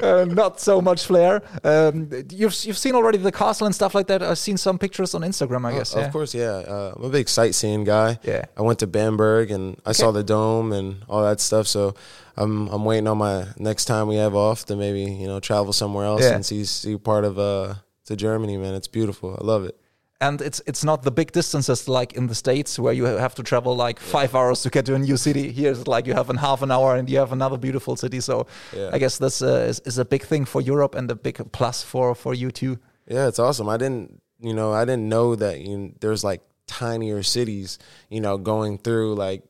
uh, 0.03 0.27
not 0.27 0.61
so 0.61 0.83
much 0.83 1.07
flair. 1.07 1.41
Um, 1.65 2.11
you've 2.31 2.55
you've 2.67 2.77
seen 2.77 2.95
already 2.95 3.17
the 3.19 3.33
castle 3.33 3.65
and 3.67 3.75
stuff 3.75 3.95
like 3.95 4.07
that. 4.09 4.23
I've 4.23 4.37
seen 4.39 4.59
some 4.59 4.79
pictures 4.79 5.15
on 5.15 5.23
Instagram, 5.23 5.65
I 5.65 5.73
guess. 5.79 5.97
Uh, 5.97 6.01
yeah. 6.01 6.07
Of 6.07 6.13
course, 6.13 6.35
yeah. 6.35 6.63
Uh, 6.69 6.93
I'm 6.97 7.05
a 7.05 7.09
big 7.09 7.29
sightseeing 7.31 7.85
guy. 7.85 8.19
Yeah. 8.23 8.45
I 8.55 8.61
went 8.63 8.79
to 8.81 8.87
Bamberg 8.87 9.51
and 9.51 9.81
I 9.87 9.93
saw 9.93 10.11
the 10.13 10.25
dome 10.25 10.73
and 10.73 10.97
all 11.09 11.23
that 11.23 11.41
stuff. 11.41 11.67
So 11.67 11.95
I'm 12.37 12.69
I'm 12.69 12.85
waiting 12.85 13.09
on 13.09 13.17
my 13.17 13.47
next 13.57 13.87
time 13.87 14.09
we 14.09 14.17
have 14.17 14.35
off 14.35 14.67
to 14.67 14.77
maybe 14.77 15.05
you 15.11 15.27
know 15.27 15.41
travel 15.41 15.73
somewhere 15.73 16.05
else 16.05 16.21
Yeah. 16.23 16.35
and 16.35 16.45
see 16.45 16.65
see 16.67 16.99
part 16.99 17.25
of 17.25 17.39
uh 17.39 17.75
to 18.07 18.17
Germany. 18.17 18.57
Man, 18.57 18.75
it's 18.75 18.89
beautiful. 18.89 19.37
I 19.41 19.45
love 19.45 19.65
it. 19.65 19.77
and 20.21 20.41
it's 20.41 20.61
it's 20.71 20.83
not 20.91 21.03
the 21.03 21.11
big 21.11 21.31
distances 21.33 21.89
like 21.89 22.17
in 22.19 22.27
the 22.27 22.35
states 22.35 22.79
where 22.79 22.95
you 22.99 23.05
have 23.05 23.35
to 23.35 23.43
travel 23.43 23.73
like 23.87 23.99
five 24.01 24.31
hours 24.39 24.63
to 24.63 24.71
get 24.71 24.85
to 24.87 24.95
a 24.95 24.99
new 24.99 25.17
city. 25.17 25.53
Here 25.53 25.71
it's 25.73 25.87
like 25.87 26.07
you 26.09 26.15
have 26.17 26.31
in 26.31 26.37
half 26.39 26.63
an 26.63 26.71
hour 26.71 26.97
and 26.99 27.09
you 27.11 27.19
have 27.19 27.33
another 27.33 27.59
beautiful 27.59 27.97
city. 27.97 28.21
So 28.21 28.47
Yeah. 28.73 28.91
I 28.97 28.99
guess 28.99 29.19
this 29.19 29.43
uh, 29.43 29.69
is, 29.71 29.81
is 29.85 29.99
a 29.99 30.05
big 30.05 30.23
thing 30.31 30.47
for 30.47 30.61
Europe 30.63 30.95
and 30.99 31.11
a 31.11 31.15
big 31.15 31.37
plus 31.53 31.83
for 31.91 32.15
for 32.15 32.33
you 32.43 32.51
too. 32.51 32.75
Yeah, 33.15 33.29
it's 33.29 33.39
awesome. 33.39 33.69
I 33.69 33.77
didn't 33.77 34.09
you 34.49 34.55
know 34.55 34.73
I 34.83 34.85
didn't 34.89 35.09
know 35.09 35.37
that 35.37 35.61
you, 35.61 35.93
there's 36.01 36.25
like 36.25 36.41
tinier 36.67 37.23
cities 37.23 37.79
you 38.09 38.21
know 38.21 38.39
going 38.39 38.79
through 38.79 39.15
like 39.27 39.43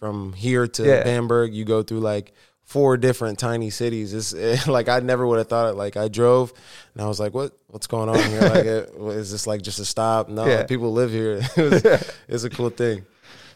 from 0.00 0.32
here 0.32 0.66
to 0.76 0.82
Yeah. 0.82 1.04
Bamberg. 1.04 1.54
You 1.54 1.64
go 1.64 1.82
through 1.82 2.00
like 2.14 2.32
four 2.70 2.96
different 2.96 3.36
tiny 3.36 3.68
cities. 3.68 4.14
It's 4.14 4.32
eh, 4.32 4.56
like 4.70 4.88
I 4.88 5.00
never 5.00 5.26
would 5.26 5.38
have 5.38 5.48
thought 5.48 5.70
it. 5.70 5.74
Like 5.74 5.96
I 5.96 6.06
drove 6.06 6.52
and 6.94 7.02
I 7.02 7.08
was 7.08 7.18
like, 7.18 7.34
what 7.34 7.52
what's 7.66 7.88
going 7.88 8.08
on 8.08 8.16
here? 8.30 8.40
like, 8.42 8.64
it, 8.64 8.94
eh, 9.00 9.04
is 9.08 9.32
this 9.32 9.44
like 9.44 9.60
just 9.60 9.80
a 9.80 9.84
stop? 9.84 10.28
No, 10.28 10.46
Yeah. 10.46 10.62
people 10.64 10.92
live 10.92 11.10
here. 11.10 11.40
it 11.56 11.70
was, 11.70 12.12
it's 12.28 12.44
a 12.44 12.50
cool 12.50 12.70
thing. 12.70 13.04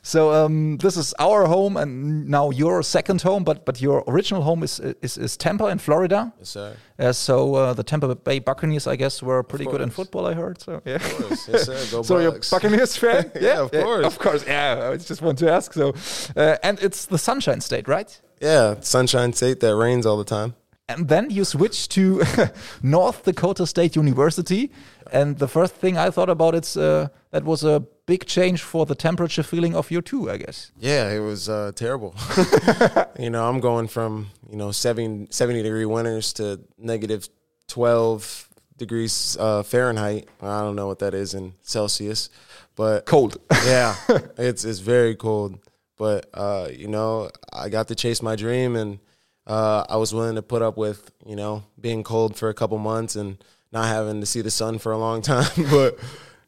So 0.06 0.34
um, 0.34 0.76
this 0.76 0.98
is 0.98 1.14
our 1.18 1.46
home 1.46 1.78
and 1.78 2.28
now 2.28 2.50
your 2.50 2.82
second 2.82 3.22
home, 3.22 3.42
but 3.42 3.64
but 3.64 3.80
your 3.80 4.04
original 4.06 4.42
home 4.42 4.62
is 4.62 4.78
is, 5.00 5.16
is 5.16 5.36
Tampa 5.38 5.68
in 5.68 5.78
Florida. 5.78 6.30
Yes, 6.38 6.50
sir. 6.50 6.76
Uh, 6.98 7.12
so 7.12 7.54
uh, 7.54 7.72
the 7.72 7.82
Tampa 7.82 8.14
Bay 8.14 8.38
Buccaneers, 8.38 8.86
I 8.86 8.96
guess, 8.96 9.22
were 9.22 9.42
pretty 9.42 9.64
good 9.64 9.80
in 9.80 9.88
football. 9.88 10.26
I 10.26 10.34
heard. 10.34 10.60
So 10.60 10.82
yeah. 10.84 10.98
Yes, 11.30 11.64
sir. 11.64 11.86
Go 11.90 12.02
So 12.08 12.18
you're. 12.18 12.38
Buccaneers 12.50 12.96
fan? 13.02 13.32
Yeah, 13.40 13.62
of 13.62 13.70
course. 13.70 14.06
of 14.06 14.18
course. 14.18 14.44
Yeah, 14.46 14.90
I 14.92 14.96
just 14.98 15.22
want 15.22 15.38
to 15.38 15.50
ask. 15.50 15.72
So, 15.72 15.94
uh, 16.36 16.56
and 16.62 16.78
it's 16.82 17.06
the 17.06 17.18
Sunshine 17.18 17.62
State, 17.62 17.88
right? 17.88 18.20
Yeah, 18.42 18.74
Sunshine 18.80 19.32
State 19.32 19.60
that 19.60 19.74
rains 19.74 20.04
all 20.04 20.18
the 20.18 20.24
time. 20.24 20.54
And 20.86 21.08
then 21.08 21.30
you 21.30 21.44
switch 21.44 21.88
to 21.88 22.22
North 22.82 23.24
Dakota 23.24 23.66
State 23.66 23.96
University, 23.96 24.70
and 25.10 25.38
the 25.38 25.48
first 25.48 25.74
thing 25.76 25.96
I 25.96 26.10
thought 26.10 26.28
about 26.28 26.54
it's 26.54 26.76
uh, 26.76 27.08
that 27.30 27.44
was 27.44 27.64
a 27.64 27.86
big 28.06 28.26
change 28.26 28.62
for 28.62 28.86
the 28.86 28.94
temperature 28.94 29.42
feeling 29.42 29.74
of 29.74 29.90
your 29.90 30.02
two, 30.02 30.30
I 30.30 30.36
guess. 30.36 30.70
Yeah, 30.78 31.10
it 31.10 31.20
was 31.20 31.48
uh, 31.48 31.72
terrible. 31.74 32.14
you 33.18 33.30
know, 33.30 33.48
I'm 33.48 33.60
going 33.60 33.88
from, 33.88 34.30
you 34.50 34.56
know, 34.56 34.72
70, 34.72 35.28
70 35.30 35.62
degree 35.62 35.86
winters 35.86 36.32
to 36.34 36.60
negative 36.78 37.28
12 37.68 38.48
degrees 38.76 39.36
uh, 39.38 39.62
Fahrenheit. 39.62 40.28
I 40.42 40.60
don't 40.60 40.76
know 40.76 40.86
what 40.86 40.98
that 41.00 41.14
is 41.14 41.34
in 41.34 41.54
Celsius, 41.62 42.30
but 42.76 43.06
Cold. 43.06 43.38
yeah, 43.64 43.96
it's 44.36 44.64
it's 44.64 44.80
very 44.80 45.14
cold. 45.14 45.58
But 45.96 46.28
uh, 46.34 46.68
you 46.72 46.88
know, 46.88 47.30
I 47.52 47.68
got 47.68 47.88
to 47.88 47.94
chase 47.94 48.20
my 48.20 48.36
dream, 48.36 48.76
and 48.76 48.98
uh, 49.46 49.84
I 49.88 49.96
was 49.96 50.12
willing 50.12 50.34
to 50.34 50.42
put 50.42 50.62
up 50.62 50.76
with 50.76 51.10
you 51.24 51.36
know 51.36 51.64
being 51.80 52.02
cold 52.02 52.36
for 52.36 52.48
a 52.48 52.54
couple 52.54 52.78
months 52.78 53.16
and 53.16 53.42
not 53.72 53.86
having 53.86 54.20
to 54.20 54.26
see 54.26 54.40
the 54.40 54.50
sun 54.50 54.78
for 54.78 54.92
a 54.92 54.98
long 54.98 55.22
time. 55.22 55.50
but 55.70 55.98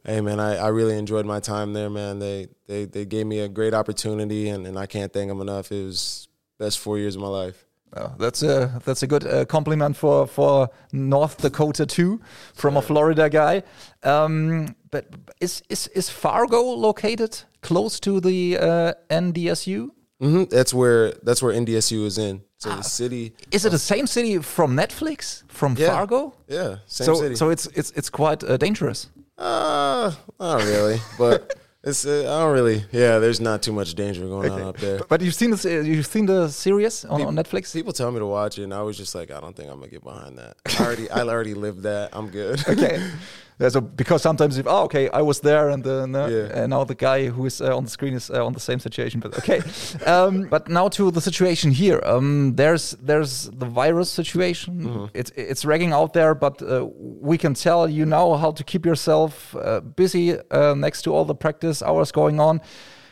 hey, 0.06 0.20
man, 0.20 0.40
I, 0.40 0.56
I 0.56 0.68
really 0.68 0.96
enjoyed 0.96 1.26
my 1.26 1.40
time 1.40 1.72
there, 1.74 1.90
man. 1.90 2.18
They 2.18 2.48
they 2.66 2.84
they 2.86 3.04
gave 3.04 3.26
me 3.26 3.40
a 3.40 3.48
great 3.48 3.74
opportunity, 3.74 4.48
and, 4.48 4.66
and 4.66 4.78
I 4.78 4.86
can't 4.86 5.12
thank 5.12 5.28
them 5.28 5.40
enough. 5.40 5.70
It 5.72 5.84
was 5.84 6.28
best 6.58 6.78
four 6.78 6.96
years 6.98 7.16
of 7.16 7.22
my 7.22 7.28
life. 7.28 7.64
Oh, 7.96 8.12
that's 8.18 8.42
a 8.42 8.80
that's 8.84 9.02
a 9.02 9.06
good 9.06 9.24
uh, 9.26 9.44
compliment 9.44 9.96
for 9.96 10.26
for 10.26 10.68
North 10.92 11.36
Dakota 11.38 11.86
too, 11.86 12.20
from 12.54 12.76
a 12.76 12.82
Florida 12.82 13.28
guy. 13.30 13.62
Um, 14.02 14.74
but 14.90 15.06
is 15.40 15.62
is 15.68 15.88
is 15.94 16.10
Fargo 16.10 16.60
located 16.62 17.44
close 17.62 18.00
to 18.00 18.20
the 18.20 18.58
uh, 18.58 18.92
NDSU? 19.10 19.90
hmm 20.20 20.44
That's 20.50 20.72
where 20.74 21.12
that's 21.22 21.42
where 21.42 21.54
NDSU 21.54 22.04
is 22.06 22.18
in. 22.18 22.42
So 22.58 22.70
the 22.70 22.82
city. 22.82 23.32
Is 23.50 23.64
it 23.64 23.70
the 23.70 23.78
same 23.78 24.06
city 24.06 24.38
from 24.42 24.74
Netflix 24.76 25.42
from 25.48 25.76
Yeah. 25.78 25.88
Fargo? 25.94 26.32
Yeah, 26.48 26.76
same 26.86 27.06
so 27.06 27.14
city. 27.14 27.34
so 27.36 27.50
it's 27.50 27.66
it's 27.74 27.92
it's 27.96 28.10
quite 28.10 28.42
uh, 28.44 28.56
dangerous. 28.56 29.08
Uh, 29.38 30.12
not 30.40 30.62
really, 30.62 31.00
but 31.18 31.58
it's 31.84 32.06
uh, 32.06 32.20
I 32.20 32.42
don't 32.44 32.52
really. 32.52 32.84
Yeah, 32.90 33.18
there's 33.18 33.40
not 33.40 33.62
too 33.62 33.72
much 33.72 33.94
danger 33.94 34.26
going 34.26 34.50
on 34.50 34.62
up 34.62 34.78
there. 34.78 35.00
But 35.08 35.20
you've 35.20 35.34
seen 35.34 35.50
this, 35.50 35.64
uh, 35.66 35.80
you've 35.80 36.06
seen 36.06 36.26
the 36.26 36.48
series 36.48 37.04
on, 37.04 37.20
on 37.22 37.36
Netflix. 37.36 37.72
People 37.72 37.92
tell 37.92 38.10
me 38.10 38.18
to 38.18 38.26
watch 38.26 38.58
it, 38.58 38.64
and 38.64 38.72
I 38.72 38.82
was 38.82 38.96
just 38.96 39.14
like, 39.14 39.30
I 39.30 39.40
don't 39.40 39.54
think 39.54 39.70
I'm 39.70 39.78
gonna 39.78 39.90
get 39.90 40.02
behind 40.02 40.38
that. 40.38 40.56
I 40.80 40.84
already, 40.84 41.10
I 41.10 41.20
already 41.20 41.54
lived 41.54 41.82
that. 41.82 42.10
I'm 42.12 42.28
good. 42.28 42.66
okay. 42.68 43.10
Yeah, 43.58 43.70
so 43.70 43.80
because 43.80 44.20
sometimes 44.22 44.58
if 44.58 44.66
oh 44.66 44.84
okay 44.84 45.08
I 45.08 45.22
was 45.22 45.40
there 45.40 45.70
and 45.70 45.82
then 45.82 46.14
uh, 46.14 46.26
Yeah. 46.28 46.62
and 46.62 46.70
now 46.70 46.84
the 46.84 46.94
guy 46.94 47.28
who 47.30 47.46
is 47.46 47.60
uh, 47.60 47.74
on 47.76 47.84
the 47.84 47.90
screen 47.90 48.14
is 48.14 48.30
uh, 48.30 48.44
on 48.46 48.52
the 48.52 48.60
same 48.60 48.78
situation 48.80 49.20
but 49.20 49.38
okay. 49.38 49.60
Um, 50.06 50.48
but 50.50 50.68
now 50.68 50.88
to 50.88 51.10
the 51.10 51.20
situation 51.20 51.70
here. 51.72 52.00
Um, 52.04 52.54
there's 52.56 52.96
there's 53.06 53.48
the 53.58 53.66
virus 53.66 54.10
situation. 54.10 54.72
Mm-hmm. 54.84 55.04
it's 55.14 55.30
it's 55.36 55.64
ragging 55.64 55.92
out 55.94 56.12
there 56.12 56.34
but 56.34 56.60
uh, 56.62 56.86
we 57.30 57.38
can 57.38 57.54
tell 57.54 57.88
you 57.88 58.04
now 58.06 58.34
how 58.36 58.52
to 58.52 58.62
keep 58.64 58.84
yourself 58.86 59.54
uh, 59.56 59.80
busy 59.96 60.34
uh, 60.50 60.74
next 60.74 61.02
to 61.04 61.10
all 61.14 61.24
the 61.24 61.34
practice 61.34 61.82
hours 61.82 62.12
going 62.12 62.40
on. 62.40 62.60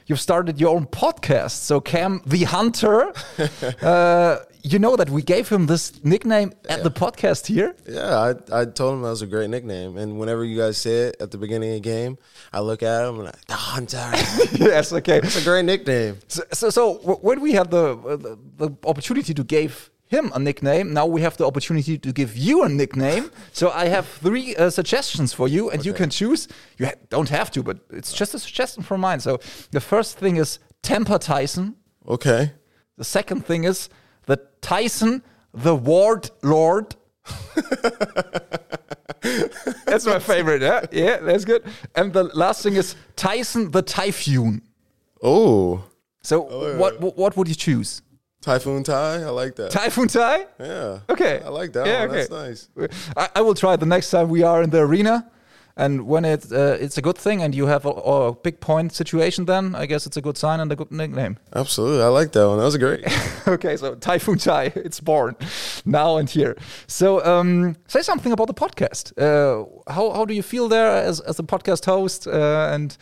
You've 0.06 0.20
started 0.20 0.60
your 0.60 0.76
own 0.76 0.86
podcast. 0.86 1.62
So 1.64 1.80
Cam 1.80 2.20
the 2.26 2.44
Hunter 2.44 3.12
uh, 3.82 4.36
you 4.64 4.78
know 4.78 4.96
that 4.96 5.10
we 5.10 5.22
gave 5.22 5.48
him 5.50 5.66
this 5.66 6.02
nickname 6.02 6.52
at 6.68 6.82
the 6.82 6.90
podcast 6.90 7.46
here 7.46 7.76
yeah, 7.86 8.34
I, 8.50 8.60
I 8.60 8.64
told 8.64 8.94
him 8.94 9.02
that 9.02 9.10
was 9.10 9.22
a 9.22 9.26
great 9.26 9.50
nickname, 9.50 9.96
and 9.98 10.18
whenever 10.18 10.42
you 10.44 10.56
guys 10.58 10.78
say 10.78 11.08
it 11.08 11.16
at 11.20 11.30
the 11.30 11.38
beginning 11.38 11.70
of 11.70 11.82
the 11.82 11.88
game, 11.96 12.16
I 12.52 12.60
look 12.60 12.82
at 12.82 13.06
him 13.06 13.16
and 13.16 13.24
like, 13.26 13.44
the 13.46 13.54
Hunter. 13.54 14.10
yes 14.52 14.92
okay 14.92 15.18
It's 15.18 15.40
a 15.40 15.44
great 15.44 15.64
nickname. 15.64 16.18
So, 16.28 16.42
so, 16.52 16.70
so 16.70 16.94
when 17.28 17.40
we 17.40 17.52
had 17.52 17.70
the, 17.70 17.86
uh, 17.98 18.16
the 18.16 18.38
the 18.56 18.70
opportunity 18.84 19.34
to 19.34 19.44
give 19.44 19.90
him 20.06 20.30
a 20.34 20.38
nickname, 20.38 20.92
now 20.92 21.06
we 21.06 21.20
have 21.22 21.36
the 21.36 21.46
opportunity 21.46 21.98
to 21.98 22.12
give 22.12 22.36
you 22.36 22.62
a 22.62 22.68
nickname. 22.68 23.30
So 23.52 23.70
I 23.70 23.86
have 23.86 24.06
three 24.06 24.56
uh, 24.56 24.70
suggestions 24.70 25.32
for 25.32 25.46
you, 25.48 25.70
and 25.70 25.84
you 25.86 25.92
can 25.92 26.10
choose. 26.10 26.48
You 26.78 26.86
ha 26.86 26.92
don't 27.08 27.28
have 27.28 27.50
to, 27.52 27.62
but 27.62 27.76
it's 27.98 28.12
just 28.12 28.34
a 28.34 28.38
suggestion 28.38 28.82
from 28.82 29.00
mine. 29.00 29.20
So 29.20 29.32
the 29.70 29.80
first 29.80 30.18
thing 30.18 30.36
is 30.36 30.58
Temper 30.82 31.18
Tyson. 31.18 31.76
Okay. 32.06 32.52
The 32.96 33.04
second 33.04 33.40
thing 33.46 33.64
is 33.64 33.88
the 34.26 34.38
Tyson, 34.60 35.22
the 35.52 35.74
Ward 35.74 36.30
Lord. 36.42 36.94
that's 39.86 40.06
my 40.06 40.18
favorite. 40.18 40.62
Yeah, 40.62 40.84
yeah, 40.92 41.16
that's 41.18 41.44
good. 41.44 41.64
And 41.94 42.12
the 42.12 42.24
last 42.24 42.62
thing 42.62 42.74
is 42.76 42.96
Tyson, 43.16 43.70
the 43.70 43.82
Typhoon. 43.82 44.62
Oh, 45.22 45.84
So 46.22 46.40
what, 46.76 47.00
what 47.00 47.16
what 47.16 47.36
would 47.36 47.48
you 47.48 47.54
choose? 47.54 48.02
Typhoon 48.42 48.82
Ty. 48.84 49.22
I 49.22 49.30
like 49.30 49.54
that. 49.56 49.70
Typhoon 49.70 50.08
Ty? 50.08 50.46
yeah. 50.60 50.98
Okay. 51.08 51.40
I 51.42 51.48
like 51.48 51.72
that 51.72 51.86
Yeah, 51.86 52.04
one. 52.06 52.14
That's 52.14 52.30
nice. 52.30 52.68
I, 53.16 53.28
I 53.36 53.40
will 53.40 53.54
try 53.54 53.76
the 53.76 53.86
next 53.86 54.10
time 54.10 54.28
we 54.28 54.42
are 54.42 54.62
in 54.62 54.68
the 54.68 54.80
arena. 54.80 55.30
And 55.76 56.06
when 56.06 56.24
it, 56.24 56.52
uh, 56.52 56.76
it's 56.78 56.96
a 56.98 57.02
good 57.02 57.18
thing 57.18 57.42
and 57.42 57.52
you 57.54 57.66
have 57.66 57.84
a, 57.84 57.90
a 57.90 58.32
big 58.32 58.60
point 58.60 58.92
situation, 58.92 59.46
then 59.46 59.74
I 59.74 59.86
guess 59.86 60.06
it's 60.06 60.16
a 60.16 60.20
good 60.20 60.36
sign 60.36 60.60
and 60.60 60.70
a 60.70 60.76
good 60.76 60.92
nickname. 60.92 61.38
Absolutely. 61.54 62.02
I 62.02 62.08
like 62.08 62.30
that 62.32 62.46
one. 62.48 62.58
That 62.58 62.64
was 62.64 62.76
great. 62.76 63.04
okay, 63.48 63.76
so 63.76 63.96
Typhoon 63.96 64.38
Ty, 64.38 64.64
it's 64.76 65.00
born 65.00 65.34
now 65.84 66.16
and 66.16 66.30
here. 66.30 66.56
So 66.86 67.24
um, 67.24 67.76
say 67.88 68.02
something 68.02 68.30
about 68.30 68.46
the 68.46 68.54
podcast. 68.54 69.12
Uh, 69.18 69.66
how, 69.92 70.12
how 70.12 70.24
do 70.24 70.34
you 70.34 70.42
feel 70.42 70.68
there 70.68 70.96
as, 70.96 71.18
as 71.20 71.40
a 71.40 71.42
podcast 71.42 71.86
host? 71.86 72.28
Uh, 72.28 72.70
and 72.72 72.96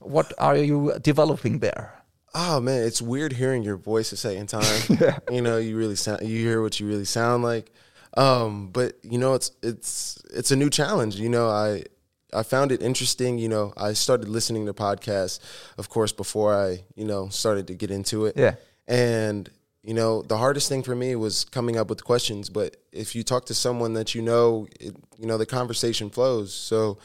what 0.00 0.32
are 0.38 0.56
you 0.56 0.94
developing 1.00 1.60
there? 1.60 1.92
Oh 2.34 2.60
man, 2.60 2.82
it's 2.82 3.00
weird 3.00 3.32
hearing 3.32 3.62
your 3.62 3.76
voice 3.78 4.12
at 4.12 4.18
second 4.18 4.48
time. 4.48 5.22
You 5.30 5.40
know, 5.40 5.56
you 5.56 5.76
really 5.76 5.96
sound 5.96 6.20
you 6.20 6.38
hear 6.38 6.60
what 6.60 6.78
you 6.78 6.86
really 6.86 7.06
sound 7.06 7.42
like. 7.42 7.72
Um, 8.14 8.68
but 8.68 8.98
you 9.02 9.16
know, 9.16 9.32
it's 9.34 9.52
it's 9.62 10.22
it's 10.34 10.50
a 10.50 10.56
new 10.56 10.68
challenge. 10.68 11.16
You 11.16 11.30
know, 11.30 11.48
I 11.48 11.84
I 12.32 12.42
found 12.42 12.72
it 12.72 12.82
interesting. 12.82 13.38
You 13.38 13.48
know, 13.48 13.72
I 13.76 13.92
started 13.92 14.28
listening 14.28 14.66
to 14.66 14.74
podcasts, 14.74 15.38
of 15.78 15.88
course, 15.88 16.12
before 16.12 16.54
I, 16.54 16.80
you 16.94 17.04
know, 17.04 17.28
started 17.28 17.66
to 17.68 17.74
get 17.74 17.90
into 17.90 18.26
it. 18.26 18.36
Yeah. 18.36 18.54
And, 18.88 19.48
you 19.82 19.94
know, 19.94 20.22
the 20.22 20.36
hardest 20.36 20.68
thing 20.68 20.82
for 20.82 20.94
me 20.94 21.14
was 21.16 21.44
coming 21.44 21.76
up 21.76 21.88
with 21.88 22.04
questions. 22.04 22.48
But 22.50 22.76
if 22.92 23.14
you 23.14 23.22
talk 23.22 23.46
to 23.46 23.54
someone 23.54 23.94
that 23.94 24.14
you 24.14 24.22
know, 24.22 24.66
it, 24.80 24.96
you 25.18 25.26
know, 25.26 25.38
the 25.38 25.46
conversation 25.46 26.10
flows. 26.10 26.52
So 26.52 26.98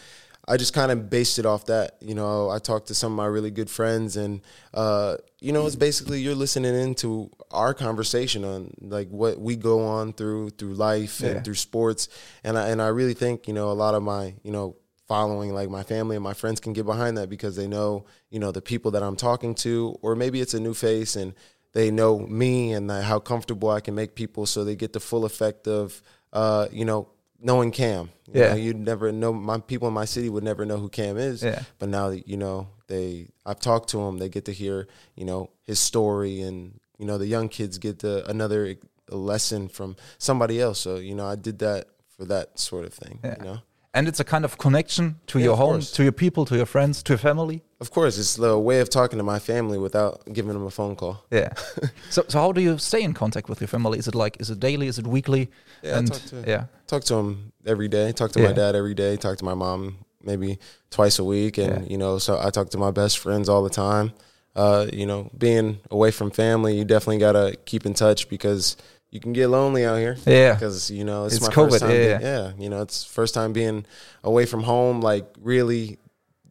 I 0.47 0.57
just 0.57 0.73
kind 0.73 0.91
of 0.91 1.09
based 1.09 1.37
it 1.37 1.45
off 1.45 1.65
that. 1.67 1.97
You 2.01 2.15
know, 2.15 2.49
I 2.49 2.57
talked 2.57 2.87
to 2.87 2.95
some 2.95 3.11
of 3.13 3.15
my 3.17 3.27
really 3.27 3.51
good 3.51 3.69
friends, 3.69 4.17
and 4.17 4.41
uh, 4.73 5.17
you 5.39 5.51
know, 5.53 5.67
it's 5.67 5.75
basically 5.75 6.19
you're 6.21 6.33
listening 6.35 6.73
into 6.73 7.29
our 7.51 7.75
conversation 7.75 8.43
on 8.43 8.73
like 8.81 9.07
what 9.09 9.39
we 9.39 9.55
go 9.55 9.85
on 9.85 10.13
through 10.13 10.49
through 10.51 10.73
life 10.73 11.21
Yeah. 11.21 11.29
and 11.29 11.45
through 11.45 11.55
sports, 11.55 12.09
and 12.43 12.57
I, 12.57 12.69
and 12.69 12.81
I 12.81 12.87
really 12.87 13.13
think 13.13 13.47
you 13.47 13.53
know 13.53 13.69
a 13.69 13.73
lot 13.73 13.93
of 13.93 14.01
my 14.01 14.33
you 14.41 14.51
know 14.51 14.75
following 15.15 15.51
like 15.59 15.69
my 15.69 15.83
family 15.83 16.15
and 16.15 16.23
my 16.31 16.33
friends 16.41 16.59
can 16.61 16.73
get 16.73 16.85
behind 16.85 17.17
that 17.17 17.29
because 17.35 17.53
they 17.59 17.67
know 17.67 17.89
you 18.33 18.39
know 18.39 18.51
the 18.59 18.61
people 18.71 18.89
that 18.91 19.03
I'm 19.07 19.17
talking 19.29 19.53
to, 19.65 19.73
or 20.01 20.15
maybe 20.15 20.37
it's 20.43 20.53
a 20.53 20.59
new 20.67 20.73
face 20.73 21.13
and 21.21 21.33
they 21.73 21.91
know 21.99 22.13
me 22.43 22.53
and 22.77 22.89
how 23.11 23.19
comfortable 23.31 23.69
I 23.77 23.81
can 23.85 23.93
make 24.01 24.11
people, 24.15 24.45
so 24.45 24.57
they 24.63 24.75
get 24.83 24.91
the 24.93 24.99
full 24.99 25.23
effect 25.31 25.67
of 25.67 26.01
uh, 26.41 26.67
you 26.79 26.85
know 26.89 27.01
knowing 27.49 27.71
Cam. 27.71 28.03
You 28.31 28.39
Yeah. 28.41 28.49
know, 28.49 28.55
you'd 28.65 28.79
never 28.91 29.11
know 29.11 29.31
my 29.53 29.57
people 29.71 29.87
in 29.91 29.93
my 29.93 30.05
city 30.15 30.29
would 30.29 30.43
never 30.51 30.63
know 30.69 30.77
who 30.83 30.89
Cam 30.89 31.17
is. 31.17 31.37
Yeah. 31.43 31.61
But 31.79 31.89
now 31.89 32.05
that 32.11 32.23
you 32.31 32.37
know 32.43 32.67
they, 32.87 33.27
I've 33.49 33.59
talked 33.59 33.87
to 33.93 33.97
him. 34.05 34.13
They 34.21 34.29
get 34.37 34.45
to 34.45 34.53
hear 34.63 34.87
you 35.19 35.25
know 35.29 35.49
his 35.69 35.79
story, 35.91 36.35
and 36.47 36.57
you 36.99 37.05
know 37.07 37.17
the 37.17 37.27
young 37.35 37.47
kids 37.57 37.73
get 37.79 37.95
the, 38.05 38.15
another 38.35 38.61
lesson 39.09 39.67
from 39.77 39.89
somebody 40.17 40.55
else. 40.65 40.79
So 40.85 40.91
you 41.09 41.15
know 41.15 41.27
I 41.27 41.35
did 41.47 41.57
that 41.59 41.81
for 42.15 42.23
that 42.33 42.59
sort 42.59 42.85
of 42.85 42.93
thing. 42.93 43.19
Yeah. 43.23 43.35
You 43.39 43.45
know. 43.49 43.59
And 43.93 44.07
it's 44.07 44.21
a 44.21 44.24
kind 44.24 44.45
of 44.45 44.57
connection 44.57 45.19
to 45.27 45.38
Yeah, 45.39 45.45
your 45.45 45.57
home, 45.57 45.74
course. 45.74 45.91
to 45.91 46.03
your 46.03 46.13
people, 46.13 46.45
to 46.45 46.55
your 46.55 46.65
friends, 46.65 47.03
to 47.03 47.13
your 47.13 47.17
family. 47.17 47.62
Of 47.81 47.91
course, 47.91 48.17
it's 48.17 48.36
the 48.36 48.57
way 48.57 48.79
of 48.79 48.89
talking 48.89 49.17
to 49.17 49.24
my 49.24 49.38
family 49.39 49.77
without 49.77 50.21
giving 50.31 50.53
them 50.53 50.65
a 50.65 50.69
phone 50.69 50.95
call. 50.95 51.25
Yeah. 51.29 51.51
so, 52.10 52.24
so 52.27 52.39
how 52.39 52.51
do 52.53 52.62
you 52.62 52.77
stay 52.77 53.01
in 53.03 53.13
contact 53.13 53.50
with 53.50 53.60
your 53.60 53.67
family? 53.67 54.00
Is 54.00 54.07
it 54.07 54.15
like, 54.15 54.39
is 54.39 54.50
it 54.50 54.60
daily? 54.62 54.88
Is 54.88 54.98
it 54.98 55.05
weekly? 55.07 55.50
Yeah, 55.83 55.95
I 55.95 55.98
and 55.98 56.07
talk 56.07 56.21
to- 56.29 56.43
yeah, 56.48 56.65
talk 56.88 57.03
to 57.05 57.15
him 57.15 57.51
every 57.65 57.89
day. 57.89 58.13
Talk 58.13 58.31
to 58.33 58.39
Yeah. 58.41 58.48
my 58.48 58.53
dad 58.53 58.75
every 58.75 58.93
day. 58.93 59.17
Talk 59.17 59.38
to 59.39 59.45
my 59.45 59.55
mom 59.55 59.98
maybe 60.24 60.57
twice 60.89 61.19
a 61.19 61.24
week, 61.25 61.57
and 61.57 61.83
Yeah. 61.83 61.89
you 61.91 61.98
know, 61.98 62.17
so 62.19 62.39
I 62.39 62.50
talk 62.51 62.69
to 62.69 62.77
my 62.77 62.91
best 62.91 63.17
friends 63.19 63.50
all 63.50 63.63
the 63.63 63.69
time. 63.88 64.13
Uh, 64.55 64.86
you 64.93 65.05
know, 65.05 65.29
being 65.38 65.79
away 65.89 66.12
from 66.12 66.29
family, 66.31 66.77
you 66.77 66.86
definitely 66.86 67.17
gotta 67.17 67.57
keep 67.65 67.86
in 67.86 67.93
touch 67.93 68.29
because 68.29 68.77
you 69.11 69.19
can 69.19 69.33
get 69.33 69.47
lonely 69.49 69.85
out 69.85 69.97
here. 69.97 70.17
Yeah. 70.25 70.53
because 70.53 70.89
you 70.89 71.03
know 71.03 71.25
it's, 71.25 71.35
It's 71.35 71.47
my 71.47 71.53
COVID, 71.53 71.69
first 71.69 71.81
time. 71.81 71.91
yeah, 71.91 72.17
being- 72.17 72.21
yeah, 72.21 72.51
you 72.57 72.69
know, 72.69 72.81
it's 72.81 73.03
first 73.03 73.33
time 73.33 73.53
being 73.53 73.85
away 74.23 74.45
from 74.45 74.63
home. 74.63 75.01
Like, 75.01 75.25
really 75.39 75.99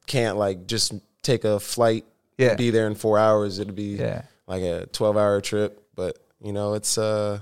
can't 0.07 0.37
like 0.37 0.67
just 0.67 0.93
take 1.23 1.45
a 1.45 1.59
flight. 1.61 2.05
Yeah. 2.39 2.55
be 2.55 2.71
there 2.71 2.87
in 2.87 2.95
four 2.95 3.19
hours. 3.19 3.59
It'd 3.59 3.75
be 3.75 3.97
Yeah. 3.97 4.23
like 4.47 4.63
a 4.63 4.87
twelve 4.87 5.17
hour 5.17 5.41
trip, 5.43 5.83
but 5.95 6.17
you 6.43 6.53
know, 6.53 6.73
it's 6.75 6.97
uh 6.97 7.41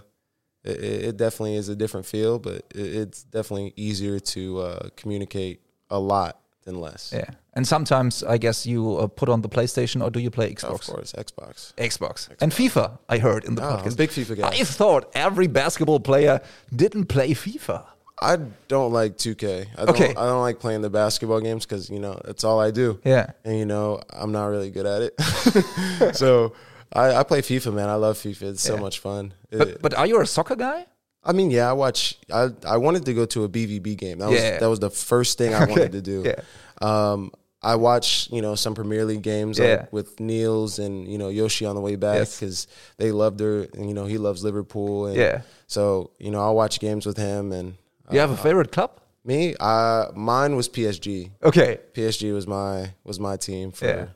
it, 0.65 0.81
it 0.83 1.17
definitely 1.17 1.55
is 1.55 1.69
a 1.69 1.77
different 1.77 2.05
feel, 2.05 2.39
but 2.41 2.65
it, 2.75 2.97
it's 2.97 3.23
definitely 3.23 3.73
easier 3.77 4.19
to 4.19 4.59
uh, 4.59 4.89
communicate 4.97 5.61
a 5.89 5.99
lot 6.01 6.41
than 6.65 6.81
less. 6.81 7.13
yeah. 7.15 7.31
And 7.55 7.67
sometimes 7.67 8.23
I 8.23 8.39
guess 8.39 8.67
you 8.67 8.97
uh, 8.99 9.07
put 9.07 9.29
on 9.29 9.41
the 9.43 9.49
PlayStation 9.49 10.03
or 10.05 10.11
do 10.11 10.21
you 10.21 10.31
play 10.31 10.53
Xbox? 10.55 10.89
Of 10.89 10.95
course, 10.95 11.13
Xbox. 11.13 11.73
Xbox. 11.75 12.29
And 12.41 12.53
FIFA, 12.53 12.99
I 13.09 13.19
heard 13.19 13.45
in 13.45 13.55
the 13.57 13.63
Oh, 13.63 13.77
podcast. 13.77 13.97
big 13.97 14.11
FIFA 14.11 14.37
guy. 14.39 14.49
I 14.49 14.65
thought 14.65 15.11
every 15.15 15.47
basketball 15.47 15.99
player 16.01 16.41
didn't 16.75 17.07
play 17.07 17.31
FIFA. 17.33 17.85
I 18.21 18.37
don't 18.69 18.93
like 18.93 19.17
2K. 19.17 19.67
I 19.77 19.85
don't, 19.85 19.89
Okay. 19.91 20.11
I 20.11 20.27
don't 20.27 20.41
like 20.41 20.59
playing 20.61 20.83
the 20.83 20.91
basketball 20.91 21.41
games 21.41 21.65
because 21.65 21.89
you 21.89 22.01
know 22.01 22.21
that's 22.25 22.45
all 22.45 22.61
I 22.61 22.71
do. 22.71 22.99
Yeah. 23.05 23.31
and 23.45 23.57
you 23.59 23.65
know 23.65 24.01
I'm 24.11 24.33
not 24.33 24.47
really 24.47 24.71
good 24.71 24.87
at 24.87 25.03
it. 25.03 26.15
so 26.17 26.53
I, 26.93 27.15
I 27.15 27.23
play 27.23 27.43
FIFA, 27.43 27.75
man. 27.75 27.89
I 27.89 27.95
love 27.95 28.17
FIFA. 28.19 28.43
It's 28.53 28.63
so 28.63 28.77
much 28.77 28.99
fun. 28.99 29.35
But, 29.51 29.69
It- 29.69 29.83
but 29.83 29.95
are 29.95 30.07
you 30.07 30.21
a 30.21 30.27
soccer 30.27 30.57
guy? 30.57 30.87
I 31.29 31.33
mean, 31.33 31.51
yeah, 31.51 31.69
I 31.69 31.75
watch. 31.75 32.19
I 32.33 32.49
I 32.67 32.77
wanted 32.79 33.05
to 33.05 33.13
go 33.15 33.27
to 33.27 33.45
a 33.45 33.49
BVB 33.49 33.97
game. 33.99 34.19
That 34.21 34.31
was 34.31 34.41
Yeah. 34.41 34.59
that 34.59 34.67
was 34.69 34.81
the 34.81 34.91
first 34.91 35.37
thing 35.39 35.53
I 35.55 35.67
wanted 35.67 35.93
to 35.93 36.01
do. 36.15 36.23
Yeah. 36.25 36.41
Um, 36.81 37.31
I 37.63 37.75
watch 37.75 38.29
you 38.31 38.41
know 38.41 38.55
some 38.55 38.75
Premier 38.75 39.05
League 39.05 39.23
games 39.23 39.59
Yeah. 39.59 39.67
like 39.81 39.93
with 39.93 40.21
Niels 40.21 40.79
and 40.79 41.07
you 41.07 41.19
know 41.19 41.29
Yoshi 41.29 41.67
on 41.67 41.75
the 41.75 41.81
way 41.83 41.97
back 41.97 42.17
Yes. 42.19 42.39
because 42.41 42.67
they 42.97 43.11
loved 43.13 43.41
her 43.41 43.67
and 43.75 43.87
you 43.89 43.95
know 43.95 44.07
he 44.07 44.17
loves 44.17 44.43
Liverpool. 44.43 45.07
And 45.07 45.17
Yeah. 45.17 45.43
So 45.67 46.11
you 46.19 46.31
know 46.31 46.41
I'll 46.41 46.55
watch 46.57 46.81
games 46.81 47.05
with 47.05 47.17
him 47.19 47.53
and 47.53 47.75
You 48.11 48.21
have 48.21 48.31
a 48.31 48.37
favorite 48.37 48.73
club? 48.73 48.93
me. 49.25 49.55
Uh, 49.61 50.07
mine 50.15 50.57
was 50.57 50.69
PSG. 50.71 51.31
Okay. 51.43 51.81
PSG 51.95 52.33
was 52.33 52.47
my 52.47 52.95
was 53.05 53.19
my 53.21 53.37
team 53.37 53.73
for 53.73 53.87
Yeah. 53.87 54.07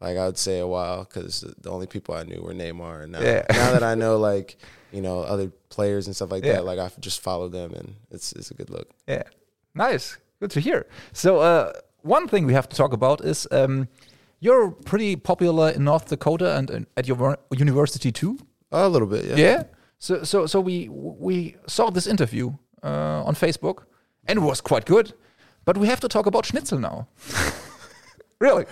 like 0.00 0.18
I 0.18 0.26
would 0.26 0.36
say 0.38 0.58
a 0.58 0.66
while 0.66 1.04
because 1.04 1.44
the 1.64 1.70
only 1.70 1.86
people 1.86 2.14
I 2.14 2.24
knew 2.24 2.42
were 2.42 2.52
Neymar, 2.52 3.04
and 3.04 3.12
now 3.12 3.20
Yeah. 3.22 3.46
now 3.48 3.72
that 3.72 3.82
I 3.84 3.94
know 3.94 4.18
like 4.18 4.56
you 4.92 5.00
know 5.02 5.20
other 5.20 5.50
players 5.68 6.06
and 6.06 6.14
stuff 6.16 6.30
like 6.30 6.44
Yeah. 6.44 6.54
that, 6.54 6.64
like 6.64 6.78
I 6.78 6.90
just 7.00 7.20
follow 7.20 7.48
them, 7.48 7.72
and 7.74 7.94
it's 8.10 8.32
it's 8.32 8.50
a 8.50 8.54
good 8.54 8.70
look. 8.70 8.88
Yeah. 9.08 9.22
Nice. 9.74 10.18
Good 10.40 10.50
to 10.50 10.60
hear. 10.60 10.86
So, 11.12 11.38
uh, 11.40 11.72
one 12.02 12.28
thing 12.28 12.46
we 12.46 12.52
have 12.54 12.68
to 12.68 12.76
talk 12.76 12.92
about 12.92 13.24
is 13.24 13.46
um, 13.52 13.88
you're 14.40 14.70
pretty 14.84 15.16
popular 15.16 15.70
in 15.70 15.84
North 15.84 16.06
Dakota 16.08 16.56
and, 16.56 16.70
and 16.70 16.86
at 16.96 17.06
your 17.06 17.36
university 17.52 18.10
too. 18.12 18.36
a 18.72 18.88
little 18.88 19.08
bit, 19.08 19.24
yeah. 19.24 19.36
Yeah. 19.36 19.62
So, 19.98 20.24
so, 20.24 20.46
so 20.46 20.60
we 20.60 20.88
we 20.90 21.54
saw 21.66 21.90
this 21.90 22.06
interview 22.06 22.50
uh, 22.82 23.22
on 23.28 23.34
Facebook, 23.34 23.84
and 24.26 24.38
it 24.38 24.42
was 24.42 24.60
quite 24.60 24.84
good. 24.84 25.12
But 25.64 25.76
we 25.78 25.86
have 25.86 26.00
to 26.00 26.08
talk 26.08 26.26
about 26.26 26.44
schnitzel 26.46 26.78
now. 26.80 27.06
really? 28.40 28.64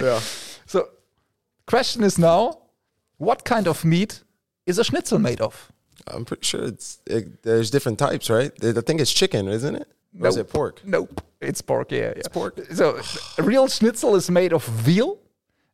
yeah. 0.00 0.20
So, 0.66 0.88
question 1.66 2.04
is 2.04 2.18
now, 2.18 2.58
what 3.18 3.44
kind 3.44 3.66
of 3.66 3.84
meat 3.84 4.23
is 4.66 4.78
a 4.78 4.84
schnitzel 4.84 5.18
made 5.18 5.40
of? 5.40 5.72
I'm 6.06 6.24
pretty 6.24 6.44
sure 6.44 6.64
it's 6.64 6.98
it, 7.06 7.42
there's 7.42 7.70
different 7.70 7.98
types, 7.98 8.28
right? 8.30 8.52
I 8.62 8.72
think 8.80 9.00
it's 9.00 9.12
chicken, 9.12 9.48
isn't 9.48 9.76
it? 9.76 9.88
Or 10.20 10.28
is 10.28 10.36
it 10.36 10.48
pork? 10.48 10.80
Nope, 10.84 11.20
it's 11.40 11.60
pork. 11.62 11.90
Yeah, 11.92 12.12
it's 12.16 12.28
pork. 12.28 12.58
So 12.72 13.00
a 13.38 13.42
real 13.42 13.66
schnitzel 13.68 14.14
is 14.16 14.30
made 14.30 14.52
of 14.52 14.64
veal, 14.64 15.18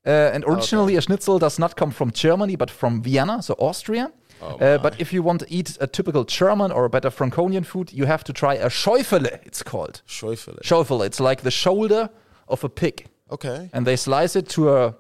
uh, 0.06 0.10
and 0.34 0.44
originally 0.46 0.96
a 0.96 1.00
schnitzel 1.00 1.38
does 1.38 1.58
not 1.58 1.74
come 1.76 1.90
from 1.90 2.10
Germany 2.10 2.56
but 2.56 2.70
from 2.70 3.02
Vienna, 3.02 3.42
so 3.42 3.54
Austria. 3.58 4.10
uh, 4.42 4.78
but 4.78 4.98
if 4.98 5.12
you 5.12 5.22
want 5.22 5.40
to 5.40 5.46
eat 5.52 5.76
a 5.80 5.86
typical 5.86 6.24
German 6.24 6.72
or 6.72 6.84
a 6.86 6.88
better 6.88 7.10
Franconian 7.10 7.64
food, 7.64 7.92
you 7.92 8.06
have 8.06 8.24
to 8.24 8.32
try 8.32 8.54
a 8.54 8.68
Schäufele. 8.70 9.38
It's 9.44 9.62
called 9.62 10.00
Schäufele. 10.06 10.60
Schäufele. 10.62 11.04
It's 11.04 11.20
like 11.20 11.42
the 11.42 11.50
shoulder 11.50 12.08
of 12.48 12.64
a 12.64 12.68
pig, 12.68 13.06
Okay. 13.30 13.68
and 13.74 13.86
they 13.86 13.96
slice 13.96 14.36
it 14.36 14.48
to 14.50 14.74
a 14.74 14.94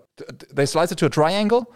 they 0.52 0.66
slice 0.66 0.92
it 0.92 0.98
to 0.98 1.06
a 1.06 1.10
triangle, 1.10 1.72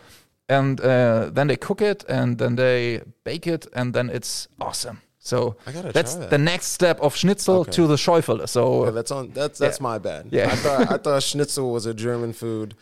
and 0.48 0.80
uh, 0.80 1.30
then 1.32 1.46
they 1.48 1.56
cook 1.56 1.80
it, 1.80 2.04
and 2.08 2.38
then 2.38 2.56
they 2.56 3.00
bake 3.24 3.46
it, 3.46 3.66
and 3.72 3.94
then 3.94 4.10
it's 4.10 4.48
awesome. 4.60 4.98
So 5.18 5.56
that's 5.92 6.16
that. 6.16 6.28
the 6.30 6.36
next 6.38 6.66
step 6.66 7.00
of 7.00 7.16
Schnitzel 7.16 7.60
Okay. 7.60 7.72
to 7.72 7.86
the 7.86 7.96
Schäufele. 7.96 8.46
So 8.46 8.84
Yeah, 8.84 8.90
that's 8.90 9.10
on. 9.10 9.30
That's 9.32 9.58
that's 9.58 9.80
my 9.80 9.98
bad. 9.98 10.26
Yeah. 10.30 10.52
I 10.52 10.56
thought 10.56 10.92
I 10.92 10.98
thought 11.02 11.22
schnitzel 11.22 11.72
was 11.72 11.86
a 11.86 11.94
German 11.94 12.32
food, 12.34 12.74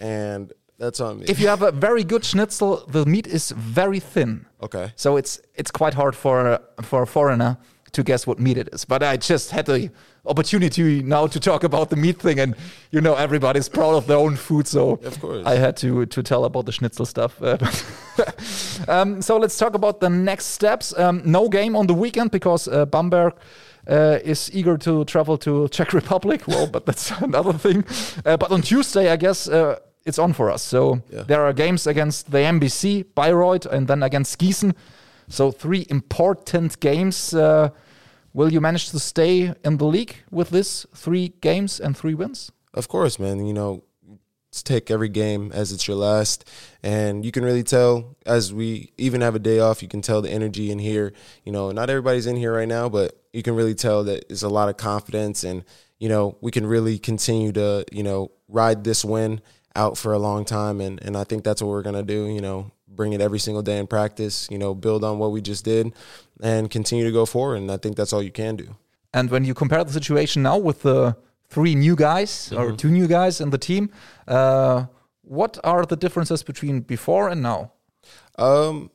and 0.00 0.52
that's 0.78 1.00
on 1.00 1.18
me. 1.18 1.26
if 1.28 1.38
you 1.38 1.48
have 1.48 1.62
a 1.62 1.70
very 1.70 2.02
good 2.04 2.24
schnitzel, 2.24 2.84
the 2.88 3.04
meat 3.04 3.26
is 3.26 3.50
very 3.50 4.00
thin. 4.00 4.46
okay. 4.62 4.92
So 4.96 5.16
it's 5.18 5.40
it's 5.54 5.70
quite 5.70 5.94
hard 5.94 6.14
for 6.16 6.58
for 6.80 7.02
a 7.02 7.06
foreigner 7.06 7.56
to 7.92 8.02
guess 8.02 8.26
what 8.26 8.38
meat 8.38 8.56
it 8.58 8.68
is. 8.72 8.84
But 8.86 9.02
I 9.02 9.16
just 9.16 9.50
had 9.50 9.66
the 9.66 9.90
opportunity 10.24 11.02
now 11.02 11.26
to 11.28 11.38
talk 11.40 11.64
about 11.64 11.90
the 11.90 11.96
meat 11.96 12.18
thing, 12.22 12.40
and 12.40 12.54
you 12.90 13.00
know 13.00 13.14
everybody's 13.14 13.68
proud 13.68 13.94
of 13.94 14.06
their 14.06 14.18
own 14.18 14.36
food, 14.36 14.66
so 14.66 14.98
Of 15.04 15.20
course. 15.20 15.46
I 15.46 15.56
had 15.56 15.76
to 15.76 16.06
to 16.06 16.22
tell 16.22 16.44
about 16.44 16.64
the 16.66 16.72
schnitzel 16.72 17.06
stuff. 17.06 17.40
Um, 18.88 19.22
so 19.22 19.36
let's 19.38 19.56
talk 19.58 19.74
about 19.74 20.00
the 20.00 20.08
next 20.10 20.46
steps. 20.46 20.92
Um, 20.98 21.22
no 21.24 21.48
game 21.48 21.76
on 21.76 21.86
the 21.86 21.94
weekend 21.94 22.30
because 22.30 22.68
uh, 22.68 22.84
Bamberg. 22.86 23.32
Uh, 23.90 24.20
is 24.24 24.48
eager 24.54 24.78
to 24.78 25.04
travel 25.06 25.36
to 25.36 25.66
Czech 25.68 25.92
Republic. 25.92 26.42
Well, 26.48 26.68
but 26.68 26.86
that's 26.86 27.10
another 27.20 27.52
thing. 27.58 27.84
Uh, 28.24 28.36
but 28.36 28.52
on 28.52 28.62
Tuesday, 28.62 29.10
I 29.12 29.16
guess 29.16 29.48
uh, 29.48 29.74
it's 30.06 30.20
on 30.20 30.32
for 30.34 30.52
us. 30.52 30.62
So 30.62 31.00
Yeah. 31.10 31.24
there 31.26 31.42
are 31.42 31.52
games 31.52 31.86
against 31.88 32.30
the 32.30 32.38
MBC, 32.38 33.04
Bayreuth, 33.16 33.66
and 33.66 33.88
then 33.88 34.02
against 34.04 34.38
Gießen. 34.40 34.72
So 35.28 35.50
three 35.50 35.84
important 35.90 36.78
games. 36.78 37.34
Uh, 37.34 37.70
will 38.32 38.52
you 38.52 38.60
manage 38.60 38.90
to 38.90 38.98
stay 38.98 39.54
in 39.64 39.76
the 39.76 39.84
league 39.84 40.16
with 40.30 40.50
this 40.50 40.86
three 40.94 41.34
games 41.40 41.80
and 41.80 41.96
three 41.96 42.14
wins? 42.14 42.52
Of 42.74 42.88
course, 42.88 43.18
man. 43.18 43.44
You 43.46 43.52
know, 43.52 43.84
take 44.60 44.90
every 44.90 45.08
game 45.08 45.50
as 45.52 45.72
it's 45.72 45.88
your 45.88 45.96
last, 45.96 46.48
and 46.82 47.24
you 47.24 47.32
can 47.32 47.44
really 47.44 47.62
tell 47.62 48.16
as 48.26 48.52
we 48.52 48.92
even 48.98 49.20
have 49.22 49.34
a 49.34 49.38
day 49.38 49.58
off. 49.60 49.82
You 49.82 49.88
can 49.88 50.02
tell 50.02 50.20
the 50.20 50.30
energy 50.30 50.70
in 50.70 50.78
here. 50.78 51.12
You 51.44 51.52
know, 51.52 51.70
not 51.72 51.90
everybody's 51.90 52.26
in 52.26 52.36
here 52.36 52.54
right 52.54 52.68
now, 52.68 52.88
but 52.88 53.18
you 53.32 53.42
can 53.42 53.54
really 53.54 53.74
tell 53.74 54.04
that 54.04 54.28
there's 54.28 54.42
a 54.42 54.48
lot 54.48 54.68
of 54.68 54.76
confidence, 54.76 55.44
and 55.44 55.64
you 55.98 56.08
know, 56.08 56.36
we 56.40 56.50
can 56.50 56.66
really 56.66 56.98
continue 56.98 57.52
to 57.52 57.84
you 57.92 58.02
know 58.02 58.30
ride 58.48 58.84
this 58.84 59.04
win 59.04 59.40
out 59.74 59.96
for 59.96 60.12
a 60.12 60.18
long 60.18 60.44
time, 60.44 60.80
and 60.80 61.02
and 61.02 61.16
I 61.16 61.24
think 61.24 61.44
that's 61.44 61.62
what 61.62 61.68
we're 61.68 61.82
gonna 61.82 62.02
do. 62.02 62.26
You 62.26 62.40
know, 62.40 62.72
bring 62.88 63.12
it 63.14 63.20
every 63.20 63.38
single 63.38 63.62
day 63.62 63.78
in 63.78 63.86
practice. 63.86 64.48
You 64.50 64.58
know, 64.58 64.74
build 64.74 65.04
on 65.04 65.18
what 65.18 65.32
we 65.32 65.40
just 65.40 65.64
did, 65.64 65.94
and 66.42 66.70
continue 66.70 67.04
to 67.04 67.12
go 67.12 67.24
forward. 67.24 67.56
And 67.56 67.70
I 67.70 67.78
think 67.78 67.96
that's 67.96 68.12
all 68.12 68.22
you 68.22 68.32
can 68.32 68.56
do. 68.56 68.76
And 69.14 69.30
when 69.30 69.44
you 69.46 69.54
compare 69.54 69.82
the 69.84 69.92
situation 69.92 70.42
now 70.42 70.58
with 70.58 70.82
the 70.82 71.16
three 71.52 71.74
new 71.74 71.94
guys 71.94 72.50
or 72.56 72.72
two 72.72 72.90
new 72.90 73.06
guys 73.06 73.40
in 73.40 73.50
the 73.50 73.58
team. 73.58 73.90
Uh, 74.26 74.86
what 75.20 75.58
are 75.62 75.84
the 75.84 75.96
differences 75.96 76.42
between 76.42 76.80
before 76.80 77.28
and 77.28 77.42
now? 77.42 77.72
Um, 78.38 78.90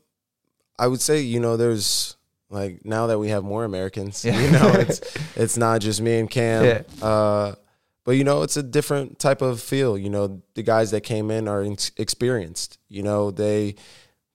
I 0.80 0.88
would 0.88 1.02
say 1.02 1.22
you 1.22 1.40
know 1.40 1.56
there's 1.56 2.18
like 2.50 2.84
now 2.84 3.08
that 3.08 3.20
we 3.20 3.30
have 3.30 3.44
more 3.44 3.64
Americans, 3.64 4.26
you 4.26 4.52
know 4.52 4.72
it's 4.74 5.00
it's 5.36 5.56
not 5.58 5.82
just 5.82 6.02
me 6.02 6.18
and 6.20 6.30
Cam. 6.30 6.66
Yeah. 6.66 6.82
Uh, 7.08 7.56
but 8.04 8.14
you 8.14 8.24
know 8.24 8.42
it's 8.42 8.58
a 8.58 8.64
different 8.64 9.20
type 9.20 9.42
of 9.42 9.62
feel. 9.62 9.98
You 9.98 10.10
know 10.10 10.42
the 10.56 10.64
guys 10.64 10.92
that 10.92 11.02
came 11.02 11.30
in 11.30 11.48
are 11.48 11.64
ex- 11.64 11.92
experienced. 11.98 12.80
You 12.90 13.04
know 13.04 13.30
they 13.32 13.76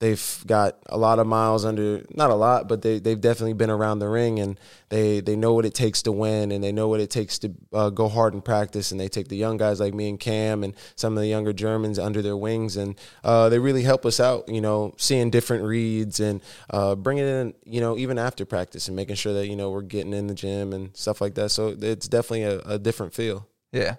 they've 0.03 0.45
got 0.49 0.79
a 0.87 0.99
lot 0.99 1.21
of 1.21 1.29
miles 1.29 1.65
under 1.65 2.05
not 2.13 2.29
a 2.29 2.35
lot 2.35 2.67
but 2.67 2.83
they, 2.83 2.99
they've 2.99 3.21
definitely 3.21 3.53
been 3.53 3.71
around 3.71 4.01
the 4.01 4.09
ring 4.09 4.41
and 4.41 4.59
they 4.89 5.21
they 5.21 5.37
know 5.37 5.55
what 5.55 5.65
it 5.65 5.75
takes 5.75 6.03
to 6.03 6.11
win 6.11 6.51
and 6.51 6.63
they 6.63 6.73
know 6.73 6.89
what 6.89 6.99
it 6.99 7.09
takes 7.09 7.39
to 7.39 7.55
uh, 7.73 7.89
go 7.89 8.09
hard 8.09 8.35
in 8.35 8.43
practice 8.43 8.91
and 8.91 9.01
they 9.01 9.07
take 9.07 9.29
the 9.29 9.37
young 9.37 9.57
guys 9.57 9.79
like 9.79 9.95
me 9.95 10.09
and 10.09 10.19
cam 10.19 10.65
and 10.65 10.75
some 10.97 11.17
of 11.17 11.21
the 11.21 11.29
younger 11.29 11.53
germans 11.53 12.01
under 12.01 12.21
their 12.21 12.37
wings 12.37 12.77
and 12.77 12.99
uh, 13.23 13.49
they 13.49 13.61
really 13.61 13.85
help 13.85 14.05
us 14.05 14.19
out 14.19 14.49
you 14.49 14.61
know 14.61 14.93
seeing 14.97 15.31
different 15.31 15.63
reads 15.63 16.19
and 16.19 16.43
uh, 16.71 16.97
bringing 16.97 17.25
in 17.25 17.55
you 17.65 17.81
know 17.81 17.97
even 17.97 18.19
after 18.19 18.45
practice 18.45 18.89
and 18.89 18.97
making 18.97 19.15
sure 19.15 19.33
that 19.33 19.47
you 19.47 19.55
know 19.55 19.71
we're 19.71 19.83
getting 19.83 20.13
in 20.13 20.27
the 20.27 20.35
gym 20.35 20.73
and 20.73 20.97
stuff 20.97 21.21
like 21.21 21.35
that 21.35 21.51
so 21.51 21.77
it's 21.81 22.09
definitely 22.09 22.43
a, 22.43 22.59
a 22.61 22.79
different 22.79 23.15
feel 23.15 23.47
Yeah. 23.73 23.97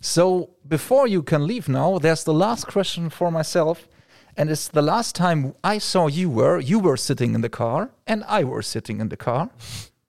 So 0.00 0.50
before 0.66 1.06
you 1.06 1.22
can 1.22 1.46
leave 1.46 1.68
now, 1.68 1.98
there's 1.98 2.24
the 2.24 2.34
last 2.34 2.66
question 2.66 3.10
for 3.10 3.30
myself. 3.30 3.86
And 4.36 4.50
it's 4.50 4.68
the 4.68 4.82
last 4.82 5.14
time 5.14 5.54
I 5.62 5.78
saw 5.78 6.08
you 6.08 6.28
were 6.28 6.60
you 6.60 6.78
were 6.80 6.96
sitting 6.96 7.34
in 7.34 7.40
the 7.40 7.48
car 7.48 7.90
and 8.06 8.24
I 8.24 8.44
were 8.44 8.62
sitting 8.62 9.00
in 9.00 9.08
the 9.08 9.16
car, 9.16 9.50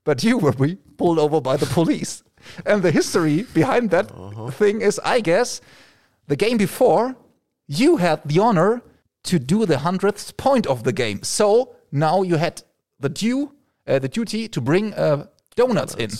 but 0.03 0.23
you 0.23 0.37
were 0.37 0.51
be 0.51 0.75
pulled 0.97 1.19
over 1.19 1.41
by 1.41 1.57
the 1.57 1.65
police. 1.67 2.23
And 2.65 2.83
the 2.83 2.91
history 2.91 3.43
behind 3.53 3.89
that 3.89 4.07
thing 4.53 4.81
is, 4.81 4.99
I 5.03 5.19
guess, 5.19 5.61
the 6.27 6.35
game 6.35 6.57
before 6.57 7.15
you 7.67 7.97
had 7.97 8.21
the 8.25 8.39
honor 8.39 8.81
to 9.23 9.39
do 9.39 9.65
the 9.65 9.79
hundredth 9.79 10.37
point 10.37 10.67
of 10.67 10.83
the 10.83 10.93
game. 10.93 11.23
So 11.23 11.75
now 11.91 12.21
you 12.21 12.35
had 12.35 12.61
the 12.99 13.09
due, 13.09 13.53
uh, 13.87 13.99
the 13.99 14.07
duty 14.07 14.47
to 14.49 14.61
bring 14.61 14.93
uh, 14.93 15.25
donuts, 15.55 15.95
in. 15.95 16.11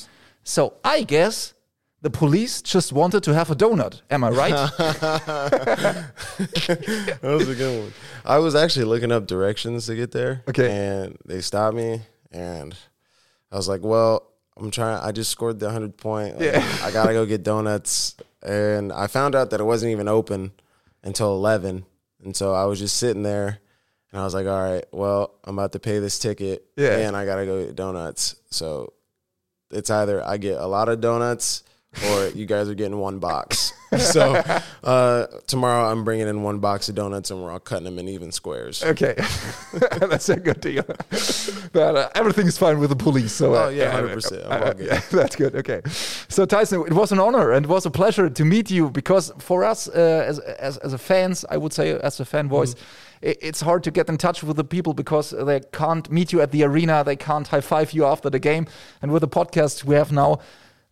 So 0.43 0.73
I 0.83 1.03
guess 1.03 1.53
the 2.01 2.09
police 2.09 2.61
just 2.61 2.93
wanted 2.93 3.23
to 3.23 3.33
have 3.33 3.49
a 3.51 3.55
donut. 3.55 4.01
Am 4.09 4.23
I 4.23 4.29
right? 4.29 4.69
that 6.67 7.19
was 7.23 7.47
a 7.49 7.55
good 7.55 7.83
one. 7.83 7.93
I 8.23 8.37
was 8.39 8.55
actually 8.55 8.85
looking 8.85 9.11
up 9.11 9.27
directions 9.27 9.85
to 9.87 9.95
get 9.95 10.11
there. 10.11 10.43
Okay. 10.49 10.69
And 10.71 11.17
they 11.25 11.41
stopped 11.41 11.75
me, 11.75 12.01
and 12.31 12.75
I 13.51 13.55
was 13.55 13.67
like, 13.67 13.81
"Well, 13.83 14.23
I'm 14.57 14.71
trying. 14.71 14.99
I 15.01 15.11
just 15.11 15.31
scored 15.31 15.59
the 15.59 15.69
hundred 15.71 15.97
point. 15.97 16.35
Like, 16.39 16.53
Yeah. 16.53 16.77
I 16.83 16.91
gotta 16.91 17.13
go 17.13 17.25
get 17.25 17.43
donuts." 17.43 18.15
And 18.41 18.91
I 18.93 19.07
found 19.07 19.35
out 19.35 19.49
that 19.51 19.59
it 19.59 19.63
wasn't 19.63 19.91
even 19.91 20.07
open 20.07 20.51
until 21.03 21.33
eleven, 21.33 21.85
and 22.23 22.35
so 22.35 22.53
I 22.53 22.65
was 22.65 22.79
just 22.79 22.97
sitting 22.97 23.23
there, 23.23 23.59
and 24.11 24.21
I 24.21 24.23
was 24.23 24.33
like, 24.33 24.45
"All 24.47 24.61
right, 24.61 24.85
well, 24.91 25.31
I'm 25.45 25.57
about 25.57 25.71
to 25.73 25.79
pay 25.79 25.99
this 25.99 26.19
ticket, 26.19 26.65
Yeah. 26.75 26.97
and 26.97 27.15
I 27.15 27.25
gotta 27.25 27.45
go 27.45 27.65
get 27.65 27.75
donuts." 27.75 28.35
So 28.51 28.93
it's 29.71 29.89
either 29.89 30.23
I 30.23 30.37
get 30.37 30.57
a 30.59 30.67
lot 30.67 30.89
of 30.89 31.01
donuts 31.01 31.63
or 32.09 32.27
you 32.29 32.45
guys 32.45 32.69
are 32.69 32.75
getting 32.75 32.97
one 32.97 33.19
box. 33.19 33.73
so 33.97 34.33
uh, 34.83 35.27
tomorrow 35.47 35.89
I'm 35.91 36.03
bringing 36.03 36.27
in 36.27 36.43
one 36.43 36.59
box 36.59 36.89
of 36.89 36.95
donuts 36.95 37.31
and 37.31 37.41
we're 37.41 37.51
all 37.51 37.59
cutting 37.59 37.85
them 37.85 37.99
in 37.99 38.09
even 38.09 38.31
squares. 38.31 38.83
okay, 38.83 39.13
that's 39.99 40.27
a 40.29 40.35
good 40.37 40.59
deal. 40.59 40.83
but 41.71 41.95
uh, 41.95 42.09
everything 42.15 42.47
is 42.47 42.57
fine 42.57 42.79
with 42.79 42.89
the 42.89 42.95
police. 42.95 43.31
So 43.31 43.53
uh, 43.53 43.65
Oh, 43.65 43.69
yeah, 43.69 43.99
100%. 43.99 44.45
I'm 44.51 44.63
all 44.63 44.73
good. 44.73 44.87
yeah, 44.87 45.01
that's 45.11 45.35
good. 45.35 45.55
Okay, 45.55 45.81
so 46.27 46.45
Tyson, 46.45 46.81
it 46.81 46.93
was 46.93 47.11
an 47.11 47.19
honor 47.19 47.51
and 47.51 47.65
it 47.65 47.69
was 47.69 47.85
a 47.85 47.91
pleasure 47.91 48.29
to 48.29 48.45
meet 48.45 48.69
you 48.69 48.89
because 48.89 49.31
for 49.39 49.63
us 49.63 49.87
uh, 49.87 50.25
as, 50.27 50.39
as 50.39 50.77
as 50.77 50.93
a 50.93 50.97
fans, 50.97 51.45
I 51.49 51.57
would 51.57 51.73
say 51.73 51.91
as 51.99 52.19
a 52.19 52.25
fan 52.25 52.49
voice. 52.49 52.73
Mm-hmm. 52.73 53.01
It's 53.21 53.61
hard 53.61 53.83
to 53.85 53.91
get 53.91 54.07
in 54.07 54.17
touch 54.17 54.43
with 54.43 54.55
the 54.55 54.63
people 54.63 54.93
because 54.93 55.31
they 55.31 55.61
can't 55.71 56.11
meet 56.11 56.31
you 56.31 56.41
at 56.41 56.51
the 56.51 56.63
arena. 56.63 57.03
They 57.03 57.15
can't 57.15 57.47
high 57.47 57.61
five 57.61 57.91
you 57.91 58.05
after 58.05 58.29
the 58.29 58.37
game. 58.37 58.67
And 59.01 59.11
with 59.11 59.21
the 59.21 59.27
podcast, 59.27 59.83
we 59.83 59.95
have 59.95 60.11
now 60.11 60.39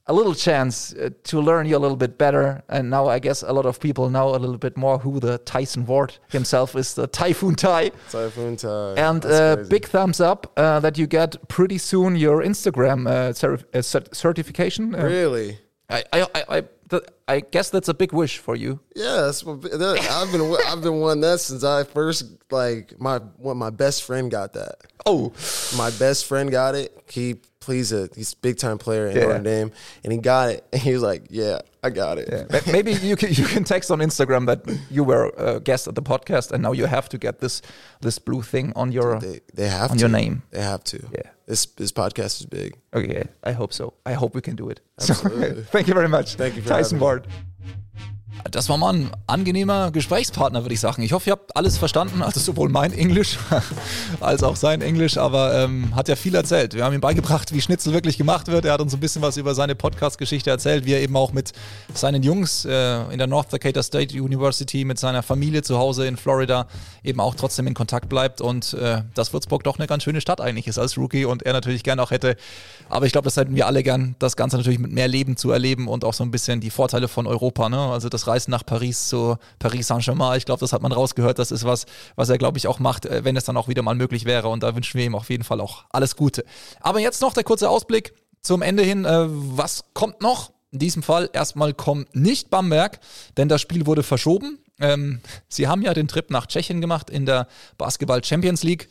a 0.07 0.13
little 0.13 0.33
chance 0.33 0.93
uh, 0.93 1.09
to 1.23 1.39
learn 1.39 1.65
you 1.65 1.77
a 1.77 1.79
little 1.79 1.95
bit 1.97 2.17
better. 2.17 2.61
And 2.67 2.89
now 2.89 3.07
I 3.07 3.19
guess 3.19 3.41
a 3.41 3.53
lot 3.53 3.65
of 3.65 3.79
people 3.79 4.09
know 4.09 4.29
a 4.35 4.37
little 4.37 4.57
bit 4.57 4.75
more 4.75 4.99
who 4.99 5.19
the 5.19 5.37
Tyson 5.39 5.85
Ward 5.85 6.17
himself 6.29 6.75
is, 6.75 6.93
the 6.93 7.07
Typhoon 7.07 7.55
Ty. 7.55 7.91
Typhoon 8.11 8.57
time. 8.57 8.97
And 8.97 9.25
uh, 9.25 9.57
big 9.69 9.85
thumbs 9.85 10.19
up 10.19 10.51
uh, 10.57 10.79
that 10.81 10.97
you 10.97 11.07
get 11.07 11.47
pretty 11.47 11.77
soon 11.77 12.15
your 12.15 12.41
Instagram 12.43 13.07
uh, 13.07 13.29
uh, 13.29 13.31
cert- 13.81 14.13
certification. 14.13 14.93
Uh, 14.95 15.05
Really? 15.05 15.59
I, 15.89 16.03
I, 16.11 16.27
I, 16.35 16.43
I, 16.57 16.63
I 17.27 17.39
guess 17.39 17.69
that's 17.69 17.87
a 17.89 17.93
big 17.93 18.13
wish 18.13 18.37
for 18.39 18.55
you. 18.55 18.79
Yeah, 18.95 19.21
that's 19.21 19.43
what, 19.43 19.61
that, 19.61 19.99
I've 20.11 20.31
been 20.31 20.55
I've 20.67 20.81
been 20.81 20.99
wanting 20.99 21.21
that 21.21 21.39
since 21.39 21.63
I 21.63 21.83
first 21.83 22.25
like 22.51 22.99
my 22.99 23.17
what 23.37 23.55
my 23.55 23.69
best 23.69 24.03
friend 24.03 24.29
got 24.31 24.53
that. 24.53 24.75
Oh, 25.05 25.33
My 25.77 25.91
best 25.91 26.25
friend 26.25 26.49
got 26.51 26.75
it. 26.75 26.97
He 27.09 27.35
plays 27.65 27.91
a 27.91 28.09
he's 28.15 28.33
a 28.33 28.37
big 28.47 28.57
time 28.57 28.77
player 28.77 29.07
in 29.07 29.15
Yeah. 29.15 29.23
Notre 29.27 29.43
Dame, 29.43 29.71
and 30.03 30.13
he 30.13 30.19
got 30.19 30.49
it. 30.49 30.59
And 30.73 30.81
he 30.81 30.93
was 30.93 31.01
like, 31.11 31.23
"Yeah, 31.29 31.59
I 31.83 31.89
got 31.89 32.17
it." 32.17 32.27
Ma- 32.51 32.71
maybe 32.71 32.91
you 33.09 33.15
can 33.15 33.29
you 33.41 33.45
can 33.53 33.63
text 33.63 33.89
on 33.91 33.99
Instagram 33.99 34.45
that 34.47 34.59
you 34.91 35.03
were 35.05 35.31
a 35.37 35.59
guest 35.59 35.87
at 35.87 35.95
the 35.95 36.01
podcast 36.01 36.51
and 36.51 36.61
now 36.63 36.73
you 36.73 36.87
have 36.87 37.07
to 37.09 37.17
get 37.17 37.39
this 37.39 37.61
this 38.01 38.19
blue 38.19 38.41
thing 38.43 38.73
on 38.75 38.91
your. 38.91 39.19
They 39.19 39.39
they 39.55 39.69
have 39.69 39.91
On 39.91 39.97
to. 39.97 40.01
your 40.01 40.09
name. 40.21 40.41
They 40.51 40.61
have 40.61 40.83
to. 40.83 40.97
Yeah. 41.11 41.29
This 41.47 41.65
this 41.75 41.91
podcast 41.91 42.39
is 42.41 42.45
big. 42.45 42.71
Okay, 42.93 43.23
I 43.43 43.51
hope 43.53 43.73
so. 43.73 43.93
I 44.05 44.13
hope 44.13 44.35
we 44.35 44.41
can 44.41 44.55
do 44.55 44.69
it. 44.69 44.79
So, 44.99 45.13
Absolutely. 45.13 45.63
thank 45.73 45.87
you 45.87 45.93
very 45.93 46.09
much. 46.09 46.35
Thank 46.35 46.55
you 46.55 46.61
for 46.61 46.69
Tyson. 46.69 46.99
Ward. 46.99 47.27
Das 48.51 48.69
war 48.69 48.77
mal 48.77 48.93
ein 48.93 49.11
angenehmer 49.25 49.91
Gesprächspartner, 49.91 50.63
würde 50.63 50.73
ich 50.73 50.79
sagen. 50.79 51.01
Ich 51.01 51.13
hoffe, 51.13 51.29
ihr 51.29 51.33
habt 51.33 51.55
alles 51.55 51.77
verstanden, 51.77 52.21
also 52.21 52.39
sowohl 52.39 52.69
mein 52.69 52.93
Englisch 52.93 53.37
als 54.19 54.43
auch 54.43 54.55
sein 54.55 54.81
Englisch, 54.81 55.17
aber 55.17 55.63
ähm, 55.63 55.95
hat 55.95 56.07
ja 56.07 56.15
viel 56.15 56.35
erzählt. 56.35 56.73
Wir 56.73 56.83
haben 56.83 56.93
ihm 56.93 57.01
beigebracht, 57.01 57.53
wie 57.53 57.61
Schnitzel 57.61 57.93
wirklich 57.93 58.17
gemacht 58.17 58.47
wird. 58.47 58.65
Er 58.65 58.73
hat 58.73 58.81
uns 58.81 58.93
ein 58.93 58.99
bisschen 58.99 59.21
was 59.21 59.37
über 59.37 59.55
seine 59.55 59.75
Podcast-Geschichte 59.75 60.49
erzählt, 60.49 60.85
wie 60.85 60.93
er 60.93 61.01
eben 61.01 61.15
auch 61.15 61.31
mit 61.31 61.53
seinen 61.93 62.21
Jungs 62.21 62.65
äh, 62.65 63.03
in 63.11 63.17
der 63.17 63.27
North 63.27 63.53
Dakota 63.53 63.81
State 63.81 64.21
University, 64.21 64.83
mit 64.83 64.99
seiner 64.99 65.23
Familie 65.23 65.61
zu 65.61 65.77
Hause 65.77 66.05
in 66.05 66.17
Florida 66.17 66.67
eben 67.03 67.19
auch 67.19 67.35
trotzdem 67.35 67.67
in 67.67 67.73
Kontakt 67.73 68.09
bleibt 68.09 68.41
und 68.41 68.73
äh, 68.73 69.03
dass 69.13 69.33
Würzburg 69.33 69.63
doch 69.63 69.77
eine 69.77 69.87
ganz 69.87 70.03
schöne 70.03 70.21
Stadt 70.21 70.41
eigentlich 70.41 70.67
ist 70.67 70.79
als 70.79 70.97
Rookie 70.97 71.25
und 71.25 71.43
er 71.43 71.53
natürlich 71.53 71.83
gern 71.83 71.99
auch 71.99 72.11
hätte. 72.11 72.35
Aber 72.89 73.05
ich 73.05 73.11
glaube, 73.11 73.25
das 73.25 73.37
hätten 73.37 73.55
wir 73.55 73.67
alle 73.67 73.83
gern, 73.83 74.15
das 74.19 74.35
Ganze 74.35 74.57
natürlich 74.57 74.79
mit 74.79 74.91
mehr 74.91 75.07
Leben 75.07 75.37
zu 75.37 75.51
erleben 75.51 75.87
und 75.87 76.03
auch 76.03 76.13
so 76.13 76.23
ein 76.23 76.31
bisschen 76.31 76.61
die 76.61 76.69
Vorteile 76.69 77.07
von 77.07 77.27
Europa. 77.27 77.69
Ne? 77.69 77.77
Also 77.77 78.09
das 78.09 78.22
Reisen 78.27 78.51
nach 78.51 78.65
Paris 78.65 79.07
zu 79.07 79.37
Paris 79.59 79.87
Saint-Germain, 79.87 80.37
ich 80.37 80.45
glaube, 80.45 80.59
das 80.59 80.73
hat 80.73 80.81
man 80.81 80.91
rausgehört. 80.91 81.39
Das 81.39 81.51
ist 81.51 81.63
was, 81.63 81.85
was 82.15 82.29
er, 82.29 82.37
glaube 82.37 82.57
ich, 82.57 82.67
auch 82.67 82.79
macht, 82.79 83.05
äh, 83.05 83.23
wenn 83.23 83.35
es 83.35 83.45
dann 83.45 83.57
auch 83.57 83.67
wieder 83.67 83.81
mal 83.81 83.95
möglich 83.95 84.25
wäre. 84.25 84.49
Und 84.49 84.63
da 84.63 84.75
wünschen 84.75 84.97
wir 84.97 85.05
ihm 85.05 85.15
auf 85.15 85.29
jeden 85.29 85.43
Fall 85.43 85.61
auch 85.61 85.85
alles 85.91 86.15
Gute. 86.15 86.43
Aber 86.81 86.99
jetzt 86.99 87.21
noch 87.21 87.33
der 87.33 87.43
kurze 87.43 87.69
Ausblick 87.69 88.13
zum 88.41 88.61
Ende 88.61 88.83
hin. 88.83 89.05
Äh, 89.05 89.25
was 89.27 89.85
kommt 89.93 90.21
noch? 90.21 90.51
In 90.71 90.79
diesem 90.79 91.03
Fall 91.03 91.29
erstmal 91.33 91.73
kommt 91.75 92.15
nicht 92.15 92.49
Bamberg, 92.49 92.99
denn 93.37 93.47
das 93.47 93.61
Spiel 93.61 93.85
wurde 93.85 94.01
verschoben. 94.01 94.57
Ähm, 94.79 95.21
sie 95.47 95.67
haben 95.67 95.83
ja 95.83 95.93
den 95.93 96.07
Trip 96.07 96.29
nach 96.31 96.47
Tschechien 96.47 96.81
gemacht 96.81 97.11
in 97.11 97.27
der 97.27 97.47
Basketball 97.77 98.23
Champions 98.23 98.63
League 98.63 98.89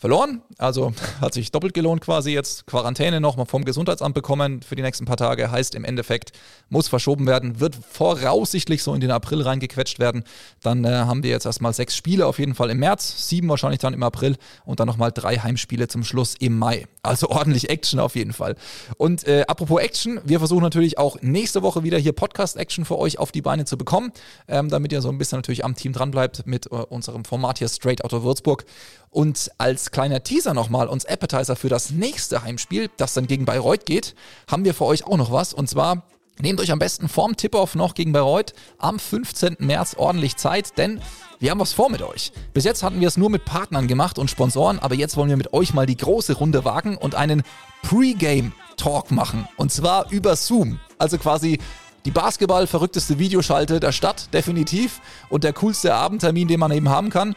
verloren. 0.00 0.40
Also 0.56 0.92
hat 1.20 1.34
sich 1.34 1.52
doppelt 1.52 1.74
gelohnt 1.74 2.00
quasi 2.00 2.32
jetzt. 2.32 2.66
Quarantäne 2.66 3.20
nochmal 3.20 3.46
vom 3.46 3.64
Gesundheitsamt 3.64 4.14
bekommen 4.14 4.62
für 4.62 4.74
die 4.74 4.82
nächsten 4.82 5.04
paar 5.04 5.18
Tage. 5.18 5.50
Heißt 5.50 5.74
im 5.74 5.84
Endeffekt, 5.84 6.32
muss 6.70 6.88
verschoben 6.88 7.26
werden, 7.26 7.60
wird 7.60 7.76
voraussichtlich 7.76 8.82
so 8.82 8.94
in 8.94 9.00
den 9.00 9.10
April 9.10 9.42
reingequetscht 9.42 9.98
werden. 9.98 10.24
Dann 10.62 10.84
äh, 10.84 10.88
haben 10.88 11.22
wir 11.22 11.30
jetzt 11.30 11.44
erstmal 11.44 11.74
sechs 11.74 11.94
Spiele 11.94 12.26
auf 12.26 12.38
jeden 12.38 12.54
Fall 12.54 12.70
im 12.70 12.78
März, 12.78 13.28
sieben 13.28 13.48
wahrscheinlich 13.50 13.80
dann 13.80 13.92
im 13.92 14.02
April 14.02 14.36
und 14.64 14.80
dann 14.80 14.86
nochmal 14.86 15.12
drei 15.12 15.36
Heimspiele 15.36 15.86
zum 15.86 16.02
Schluss 16.02 16.34
im 16.40 16.58
Mai. 16.58 16.86
Also 17.02 17.28
ordentlich 17.30 17.68
Action 17.68 18.00
auf 18.00 18.16
jeden 18.16 18.32
Fall. 18.32 18.56
Und 18.96 19.28
äh, 19.28 19.44
apropos 19.46 19.82
Action, 19.82 20.18
wir 20.24 20.38
versuchen 20.38 20.62
natürlich 20.62 20.96
auch 20.96 21.20
nächste 21.20 21.62
Woche 21.62 21.84
wieder 21.84 21.98
hier 21.98 22.12
Podcast-Action 22.12 22.86
für 22.86 22.98
euch 22.98 23.18
auf 23.18 23.32
die 23.32 23.42
Beine 23.42 23.66
zu 23.66 23.76
bekommen, 23.76 24.12
ähm, 24.48 24.70
damit 24.70 24.92
ihr 24.92 25.02
so 25.02 25.10
ein 25.10 25.18
bisschen 25.18 25.36
natürlich 25.38 25.62
am 25.62 25.74
Team 25.74 25.92
dran 25.92 26.10
bleibt 26.10 26.46
mit 26.46 26.66
äh, 26.66 26.76
unserem 26.76 27.26
Format 27.26 27.58
hier 27.58 27.68
Straight 27.68 28.02
Out 28.02 28.14
of 28.14 28.22
Würzburg. 28.22 28.64
Und 29.10 29.50
kleiner 29.90 30.22
Teaser 30.22 30.54
nochmal, 30.54 30.88
uns 30.88 31.04
Appetizer 31.04 31.56
für 31.56 31.68
das 31.68 31.90
nächste 31.90 32.42
Heimspiel, 32.42 32.90
das 32.96 33.14
dann 33.14 33.26
gegen 33.26 33.44
Bayreuth 33.44 33.86
geht, 33.86 34.14
haben 34.50 34.64
wir 34.64 34.74
für 34.74 34.84
euch 34.84 35.04
auch 35.04 35.16
noch 35.16 35.32
was. 35.32 35.52
Und 35.52 35.68
zwar 35.68 36.04
nehmt 36.40 36.60
euch 36.60 36.72
am 36.72 36.78
besten 36.78 37.08
vorm 37.08 37.36
Tip-Off 37.36 37.74
noch 37.74 37.94
gegen 37.94 38.12
Bayreuth 38.12 38.54
am 38.78 38.98
15. 38.98 39.56
März 39.58 39.94
ordentlich 39.96 40.36
Zeit, 40.36 40.78
denn 40.78 41.00
wir 41.38 41.50
haben 41.50 41.60
was 41.60 41.72
vor 41.72 41.90
mit 41.90 42.02
euch. 42.02 42.32
Bis 42.52 42.64
jetzt 42.64 42.82
hatten 42.82 43.00
wir 43.00 43.08
es 43.08 43.16
nur 43.16 43.30
mit 43.30 43.44
Partnern 43.44 43.88
gemacht 43.88 44.18
und 44.18 44.30
Sponsoren, 44.30 44.78
aber 44.78 44.94
jetzt 44.94 45.16
wollen 45.16 45.30
wir 45.30 45.36
mit 45.36 45.52
euch 45.52 45.74
mal 45.74 45.86
die 45.86 45.96
große 45.96 46.34
Runde 46.34 46.64
wagen 46.64 46.96
und 46.96 47.14
einen 47.14 47.42
Pre-Game-Talk 47.82 49.10
machen. 49.10 49.48
Und 49.56 49.72
zwar 49.72 50.10
über 50.10 50.36
Zoom. 50.36 50.80
Also 50.98 51.16
quasi 51.18 51.58
die 52.04 52.10
Basketball-verrückteste 52.10 53.18
Videoschalte 53.18 53.80
der 53.80 53.92
Stadt, 53.92 54.32
definitiv. 54.32 55.00
Und 55.28 55.44
der 55.44 55.52
coolste 55.52 55.94
Abendtermin, 55.94 56.48
den 56.48 56.60
man 56.60 56.72
eben 56.72 56.88
haben 56.88 57.10
kann. 57.10 57.34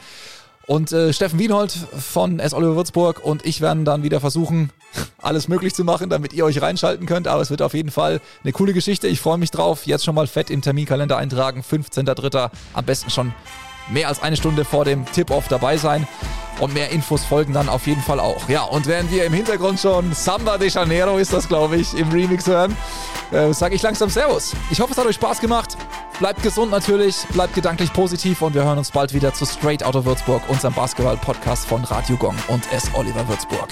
Und 0.65 0.93
äh, 0.93 1.12
Steffen 1.12 1.39
Wienhold 1.39 1.71
von 1.71 2.39
S. 2.39 2.54
Oliver 2.54 2.76
Würzburg 2.76 3.19
und 3.23 3.45
ich 3.45 3.60
werden 3.60 3.84
dann 3.84 4.02
wieder 4.04 4.21
versuchen, 4.21 4.69
alles 5.17 5.47
möglich 5.47 5.73
zu 5.73 5.84
machen, 5.84 6.10
damit 6.10 6.32
ihr 6.34 6.45
euch 6.45 6.62
reinschalten 6.62 7.06
könnt. 7.06 7.28
Aber 7.28 7.41
es 7.41 7.49
wird 7.49 7.62
auf 7.62 7.73
jeden 7.73 7.91
Fall 7.91 8.21
eine 8.43 8.54
coole 8.54 8.73
Geschichte. 8.73 9.08
Ich 9.08 9.19
freue 9.19 9.38
mich 9.38 9.52
drauf. 9.52 9.86
Jetzt 9.86 10.06
schon 10.06 10.15
mal 10.15 10.28
fett 10.28 10.49
im 10.49 10.62
Terminkalender 10.62 11.17
eintragen. 11.17 11.62
15.03. 11.69 12.49
Am 12.73 12.86
besten 12.86 13.10
schon 13.10 13.34
mehr 13.89 14.08
als 14.08 14.22
eine 14.22 14.36
Stunde 14.36 14.65
vor 14.65 14.86
dem 14.86 15.06
Tip-Off 15.12 15.48
dabei 15.48 15.78
sein. 15.78 16.08
Und 16.60 16.74
mehr 16.74 16.91
Infos 16.91 17.26
folgen 17.26 17.54
dann 17.54 17.67
auf 17.67 17.88
jeden 17.88 18.02
Fall 18.02 18.19
auch. 18.19 18.48
Ja, 18.48 18.62
und 18.63 18.86
während 18.86 19.12
wir 19.12 19.26
im 19.26 19.34
Hintergrund 19.34 19.80
schon 19.80 20.13
Samba 20.13 20.58
de 20.58 20.69
Janeiro 20.69 21.17
ist 21.17 21.34
das, 21.34 21.48
glaube 21.48 21.78
ich, 21.78 21.98
im 21.98 22.10
Remix 22.10 22.46
hören, 22.46 22.78
äh, 23.32 23.52
sage 23.54 23.74
ich 23.76 23.82
langsam 23.82 24.10
Servus. 24.10 24.54
Ich 24.69 24.80
hoffe, 24.80 24.91
es 24.91 24.98
hat 24.98 25.08
euch 25.08 25.15
Spaß 25.15 25.39
gemacht. 25.39 25.76
Bleibt 26.19 26.43
gesund 26.43 26.72
natürlich, 26.72 27.17
bleibt 27.30 27.56
gedanklich 27.56 27.91
positiv 27.91 28.43
und 28.43 28.54
wir 28.54 28.63
hören 28.63 28.78
uns 28.78 28.91
bald 28.91 29.13
wieder 29.13 29.34
zu 29.34 29.46
Straight 29.46 29.84
Out 29.84 29.96
of 29.96 30.06
Würzburg, 30.06 30.43
unserem 30.48 30.76
Basketball-Podcast 30.76 31.65
von 31.65 31.84
Radio 31.86 32.17
Gong 32.17 32.36
und 32.48 32.72
S. 32.72 32.91
Oliver 32.93 33.28
Würzburg. 33.28 33.69